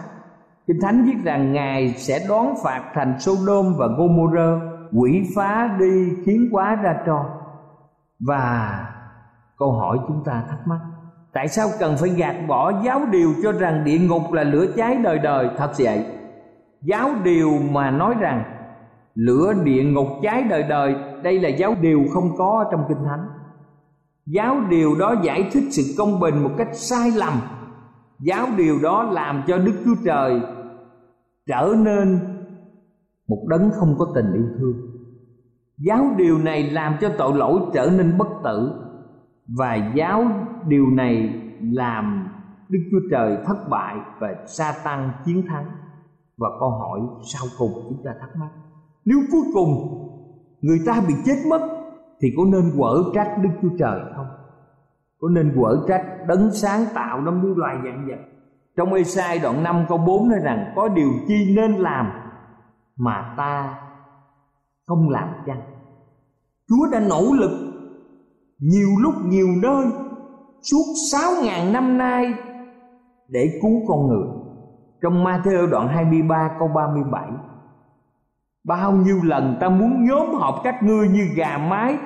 Kinh 0.66 0.80
Thánh 0.82 1.04
viết 1.04 1.24
rằng 1.24 1.52
Ngài 1.52 1.94
sẽ 1.96 2.26
đón 2.28 2.54
phạt 2.64 2.90
thành 2.94 3.20
Sodom 3.20 3.74
và 3.78 3.86
Gomorrah 3.86 4.62
Quỷ 4.92 5.22
phá 5.36 5.76
đi, 5.80 6.12
khiến 6.24 6.48
quá 6.52 6.74
ra 6.74 7.02
tro. 7.06 7.24
Và 8.20 8.86
câu 9.58 9.72
hỏi 9.72 9.98
chúng 10.08 10.22
ta 10.24 10.44
thắc 10.48 10.58
mắc 10.66 10.80
Tại 11.32 11.48
sao 11.48 11.68
cần 11.80 11.96
phải 12.00 12.10
gạt 12.10 12.36
bỏ 12.48 12.72
giáo 12.84 13.00
điều 13.12 13.34
cho 13.42 13.52
rằng 13.52 13.84
địa 13.84 13.98
ngục 13.98 14.32
là 14.32 14.42
lửa 14.42 14.66
cháy 14.76 14.96
đời 15.02 15.18
đời? 15.18 15.48
Thật 15.56 15.72
vậy. 15.78 16.04
Giáo 16.82 17.10
điều 17.24 17.50
mà 17.70 17.90
nói 17.90 18.14
rằng 18.20 18.44
lửa 19.14 19.52
địa 19.64 19.84
ngục 19.84 20.06
cháy 20.22 20.44
đời 20.50 20.62
đời, 20.62 20.94
Đây 21.22 21.40
là 21.40 21.48
giáo 21.48 21.74
điều 21.80 22.04
không 22.14 22.36
có 22.38 22.64
trong 22.70 22.84
Kinh 22.88 23.04
Thánh. 23.04 23.26
Giáo 24.26 24.56
điều 24.70 24.94
đó 24.98 25.14
giải 25.22 25.48
thích 25.52 25.64
sự 25.70 25.82
công 25.98 26.20
bình 26.20 26.42
một 26.42 26.50
cách 26.58 26.68
sai 26.72 27.10
lầm. 27.10 27.32
Giáo 28.20 28.46
điều 28.56 28.78
đó 28.82 29.02
làm 29.02 29.42
cho 29.46 29.58
đức 29.58 29.74
chúa 29.84 29.94
trời 30.04 30.40
trở 31.46 31.74
nên 31.76 32.18
một 33.28 33.46
đấng 33.48 33.70
không 33.70 33.94
có 33.98 34.06
tình 34.14 34.32
yêu 34.32 34.46
thương. 34.58 34.76
Giáo 35.78 36.06
điều 36.16 36.38
này 36.38 36.70
làm 36.70 36.96
cho 37.00 37.08
tội 37.18 37.34
lỗi 37.34 37.60
trở 37.74 37.90
nên 37.98 38.18
bất 38.18 38.28
tử 38.44 38.72
và 39.58 39.92
giáo 39.94 40.24
điều 40.66 40.86
này 40.86 41.42
làm 41.60 42.28
đức 42.68 42.78
chúa 42.90 43.08
trời 43.10 43.38
thất 43.46 43.68
bại 43.70 43.96
và 44.18 44.28
sa 44.46 44.74
tăng 44.84 45.10
chiến 45.24 45.46
thắng. 45.48 45.66
Và 46.38 46.48
câu 46.60 46.70
hỏi 46.70 47.00
sau 47.32 47.42
cùng 47.58 47.72
chúng 47.88 48.02
ta 48.04 48.10
thắc 48.20 48.36
mắc, 48.36 48.48
nếu 49.04 49.18
cuối 49.32 49.42
cùng 49.54 49.68
người 50.60 50.78
ta 50.86 51.02
bị 51.08 51.14
chết 51.24 51.36
mất, 51.50 51.68
thì 52.20 52.28
có 52.36 52.42
nên 52.52 52.72
quở 52.78 53.04
trách 53.14 53.36
đức 53.42 53.50
chúa 53.62 53.76
trời 53.78 54.00
không? 54.16 54.26
Có 55.20 55.28
nên 55.28 55.52
quở 55.56 55.84
trách 55.88 56.06
đấng 56.28 56.50
sáng 56.50 56.84
tạo 56.94 57.20
năm 57.20 57.42
muôn 57.42 57.58
loài 57.58 57.76
dạng 57.84 58.06
vật? 58.08 58.18
Trong 58.76 58.92
Ê-sai 58.92 59.38
đoạn 59.38 59.62
5 59.62 59.84
câu 59.88 59.98
4 59.98 60.28
nói 60.28 60.38
rằng, 60.42 60.72
có 60.76 60.88
điều 60.88 61.10
chi 61.28 61.54
nên 61.56 61.72
làm 61.72 62.10
mà 62.96 63.34
ta 63.36 63.80
không 64.86 65.10
làm 65.10 65.28
chăng? 65.46 65.60
Chúa 66.68 66.90
đã 66.92 67.00
nỗ 67.00 67.32
lực 67.32 67.50
nhiều 68.58 68.88
lúc 69.00 69.14
nhiều 69.24 69.48
nơi 69.62 69.86
suốt 70.62 70.84
sáu 71.10 71.30
ngàn 71.42 71.72
năm 71.72 71.98
nay 71.98 72.34
để 73.28 73.58
cứu 73.62 73.82
con 73.88 74.06
người. 74.06 74.26
Trong 75.02 75.24
Matthew 75.24 75.70
đoạn 75.70 75.88
23 75.88 76.50
câu 76.58 76.68
37 76.68 77.30
Bao 78.64 78.92
nhiêu 78.92 79.18
lần 79.22 79.56
ta 79.60 79.68
muốn 79.68 80.04
nhóm 80.04 80.34
họp 80.34 80.60
các 80.64 80.82
ngươi 80.82 81.08
như 81.08 81.24
gà 81.36 81.58
mái, 81.58 81.96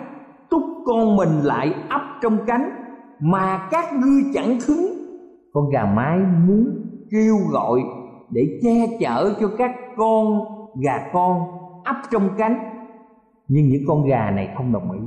Túc 0.51 0.63
con 0.87 1.17
mình 1.17 1.41
lại 1.43 1.75
ấp 1.89 2.03
trong 2.23 2.39
cánh, 2.47 2.71
Mà 3.21 3.69
các 3.71 3.93
ngươi 3.93 4.23
chẳng 4.35 4.59
khứng 4.61 4.87
Con 5.53 5.71
gà 5.71 5.85
mái 5.85 6.19
muốn 6.19 6.67
kêu 7.11 7.37
gọi 7.51 7.81
Để 8.31 8.61
che 8.63 8.97
chở 9.01 9.35
cho 9.41 9.49
các 9.59 9.71
con 9.97 10.41
gà 10.83 11.11
con 11.13 11.55
ấp 11.85 11.97
trong 12.11 12.29
cánh. 12.39 12.59
Nhưng 13.49 13.69
những 13.69 13.83
con 13.87 14.09
gà 14.09 14.31
này 14.31 14.55
không 14.57 14.73
đồng 14.73 14.93
ý. 14.93 15.01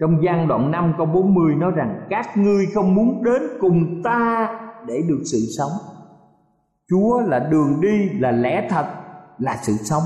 Trong 0.00 0.22
gian 0.22 0.48
đoạn 0.48 0.70
5 0.70 0.94
câu 0.96 1.06
40 1.06 1.54
nói 1.54 1.70
rằng 1.70 2.06
Các 2.10 2.36
ngươi 2.36 2.66
không 2.74 2.94
muốn 2.94 3.24
đến 3.24 3.42
cùng 3.60 4.02
ta 4.04 4.48
để 4.86 5.02
được 5.08 5.20
sự 5.24 5.38
sống. 5.58 5.72
Chúa 6.90 7.20
là 7.20 7.38
đường 7.38 7.80
đi, 7.80 8.08
là 8.18 8.30
lẽ 8.30 8.66
thật, 8.70 8.86
là 9.38 9.56
sự 9.62 9.72
sống. 9.72 10.02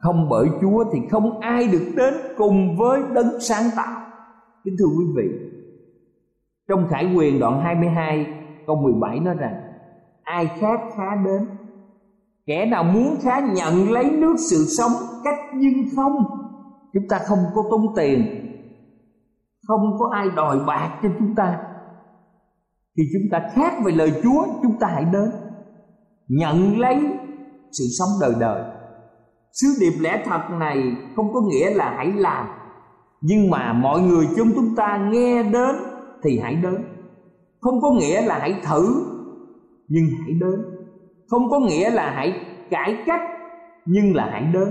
Không 0.00 0.28
bởi 0.28 0.46
Chúa 0.60 0.84
thì 0.92 0.98
không 1.10 1.40
ai 1.40 1.68
được 1.68 1.92
đến 1.96 2.14
cùng 2.36 2.76
với 2.76 3.00
đấng 3.14 3.40
sáng 3.40 3.64
tạo. 3.76 4.02
Kính 4.64 4.74
thưa 4.78 4.86
quý 4.98 5.04
vị 5.16 5.28
Trong 6.68 6.88
Khải 6.90 7.14
quyền 7.16 7.40
đoạn 7.40 7.60
22 7.60 8.26
câu 8.66 8.76
17 8.76 9.20
nói 9.20 9.34
rằng 9.34 9.54
Ai 10.22 10.46
khác 10.46 10.80
khá 10.96 11.16
đến? 11.24 11.46
Kẻ 12.46 12.66
nào 12.66 12.84
muốn 12.84 13.16
khá 13.22 13.40
nhận 13.40 13.90
lấy 13.90 14.10
nước 14.10 14.34
sự 14.50 14.64
sống 14.78 14.92
cách 15.24 15.38
nhưng 15.54 15.74
không. 15.96 16.24
Chúng 16.92 17.08
ta 17.08 17.18
không 17.18 17.38
có 17.54 17.62
tốn 17.70 17.94
tiền 17.96 18.41
không 19.66 19.96
có 19.98 20.10
ai 20.12 20.28
đòi 20.36 20.58
bạc 20.66 20.98
cho 21.02 21.08
chúng 21.18 21.34
ta. 21.34 21.58
Thì 22.96 23.02
chúng 23.12 23.30
ta 23.30 23.48
khác 23.54 23.72
về 23.84 23.92
lời 23.92 24.12
Chúa, 24.22 24.44
Chúng 24.62 24.78
ta 24.80 24.86
hãy 24.86 25.04
đến, 25.12 25.30
Nhận 26.28 26.78
lấy 26.78 27.00
sự 27.72 27.84
sống 27.98 28.08
đời 28.20 28.34
đời. 28.40 28.62
Sứ 29.52 29.68
điệp 29.80 30.00
lẽ 30.00 30.22
thật 30.24 30.40
này 30.50 30.82
không 31.16 31.32
có 31.32 31.40
nghĩa 31.40 31.74
là 31.74 31.94
hãy 31.96 32.12
làm, 32.12 32.46
Nhưng 33.20 33.50
mà 33.50 33.72
mọi 33.72 34.00
người 34.00 34.28
trong 34.36 34.48
chúng 34.54 34.74
ta 34.76 35.08
nghe 35.12 35.42
đến 35.42 35.76
thì 36.22 36.38
hãy 36.42 36.54
đến. 36.54 36.84
Không 37.60 37.80
có 37.80 37.90
nghĩa 37.90 38.22
là 38.22 38.38
hãy 38.38 38.60
thử, 38.64 39.04
nhưng 39.88 40.04
hãy 40.20 40.32
đến. 40.40 40.60
Không 41.28 41.50
có 41.50 41.60
nghĩa 41.60 41.90
là 41.90 42.10
hãy 42.10 42.32
cải 42.70 42.96
cách, 43.06 43.20
nhưng 43.86 44.14
là 44.14 44.28
hãy 44.32 44.42
đến. 44.52 44.68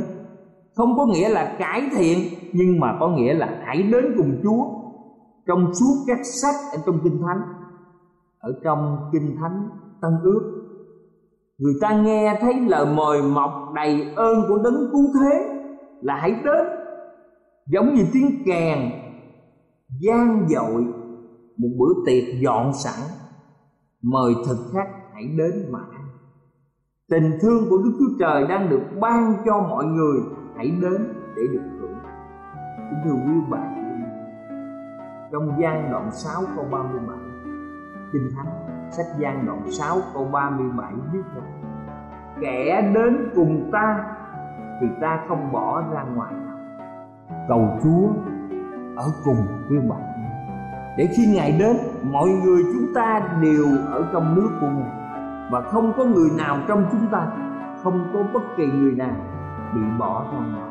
Không 0.75 0.97
có 0.97 1.05
nghĩa 1.05 1.29
là 1.29 1.55
cải 1.59 1.89
thiện, 1.95 2.17
nhưng 2.53 2.79
mà 2.79 2.97
có 2.99 3.07
nghĩa 3.07 3.33
là 3.33 3.61
hãy 3.65 3.83
đến 3.83 4.05
cùng 4.17 4.39
Chúa. 4.43 4.80
Trong 5.47 5.73
suốt 5.73 6.03
các 6.07 6.19
sách 6.23 6.55
ở 6.71 6.77
trong 6.85 6.99
Kinh 7.03 7.21
Thánh, 7.21 7.41
Ở 8.39 8.53
trong 8.63 9.09
Kinh 9.11 9.37
Thánh 9.41 9.69
Tân 10.01 10.11
Ước. 10.23 10.61
Người 11.57 11.73
ta 11.81 12.01
nghe 12.01 12.37
thấy 12.41 12.53
lời 12.67 12.85
mời 12.95 13.21
mọc 13.21 13.51
đầy 13.75 14.13
ơn 14.15 14.41
của 14.47 14.57
đấng 14.63 14.89
cứu 14.91 15.05
thế 15.19 15.61
là 16.01 16.15
hãy 16.15 16.31
đến. 16.31 16.65
Giống 17.67 17.93
như 17.93 18.03
tiếng 18.13 18.43
kèn 18.45 18.79
gian 19.99 20.47
dội, 20.49 20.85
một 21.57 21.69
bữa 21.79 21.93
tiệc 22.05 22.23
dọn 22.43 22.71
sẵn. 22.73 23.09
Mời 24.01 24.33
thực 24.47 24.57
khách, 24.73 24.89
hãy 25.13 25.23
đến 25.37 25.71
mà 25.71 25.79
ăn. 25.91 26.07
Tình 27.09 27.31
thương 27.41 27.69
của 27.69 27.77
đức 27.77 27.91
chúa 27.99 28.15
trời 28.19 28.47
đang 28.47 28.69
được 28.69 28.83
ban 29.01 29.33
cho 29.45 29.61
mọi 29.69 29.85
người, 29.85 30.19
hãy 30.55 30.67
đến 30.81 31.13
để 31.35 31.43
được 31.53 31.61
hưởng 31.79 31.95
kính 32.89 32.99
thưa 33.03 33.11
quý 33.11 33.33
bạn 33.49 33.80
trong 35.31 35.61
gian 35.61 35.91
đoạn 35.91 36.11
6 36.11 36.41
câu 36.55 36.65
37 36.71 37.17
Kinh 38.13 38.29
Thánh, 38.35 38.53
sách 38.91 39.05
gian 39.17 39.45
đoạn 39.45 39.71
6 39.71 39.97
câu 40.13 40.25
37 40.31 40.93
viết 41.11 41.21
rằng, 41.35 41.61
kẻ 42.41 42.91
đến 42.95 43.29
cùng 43.35 43.69
ta 43.71 44.15
thì 44.81 44.87
ta 45.01 45.19
không 45.27 45.51
bỏ 45.51 45.83
ra 45.93 46.03
ngoài 46.03 46.33
nào. 46.33 46.57
Cầu 47.47 47.69
Chúa 47.83 48.07
ở 48.95 49.05
cùng 49.25 49.47
quý 49.69 49.77
bạn. 49.89 50.01
Để 50.97 51.09
khi 51.17 51.33
Ngài 51.35 51.51
đến, 51.59 51.77
mọi 52.03 52.29
người 52.29 52.63
chúng 52.73 52.93
ta 52.95 53.21
đều 53.41 53.65
ở 53.91 54.09
trong 54.13 54.35
nước 54.35 54.49
của 54.61 54.67
Ngài 54.67 55.01
và 55.51 55.61
không 55.61 55.93
có 55.97 56.03
người 56.03 56.29
nào 56.37 56.57
trong 56.67 56.85
chúng 56.91 57.07
ta, 57.11 57.27
không 57.83 58.09
có 58.13 58.19
bất 58.33 58.43
kỳ 58.57 58.65
người 58.65 58.95
nào 58.95 59.15
bị 59.73 59.81
bỏ 59.99 60.25
ra 60.33 60.39
ngoài. 60.39 60.70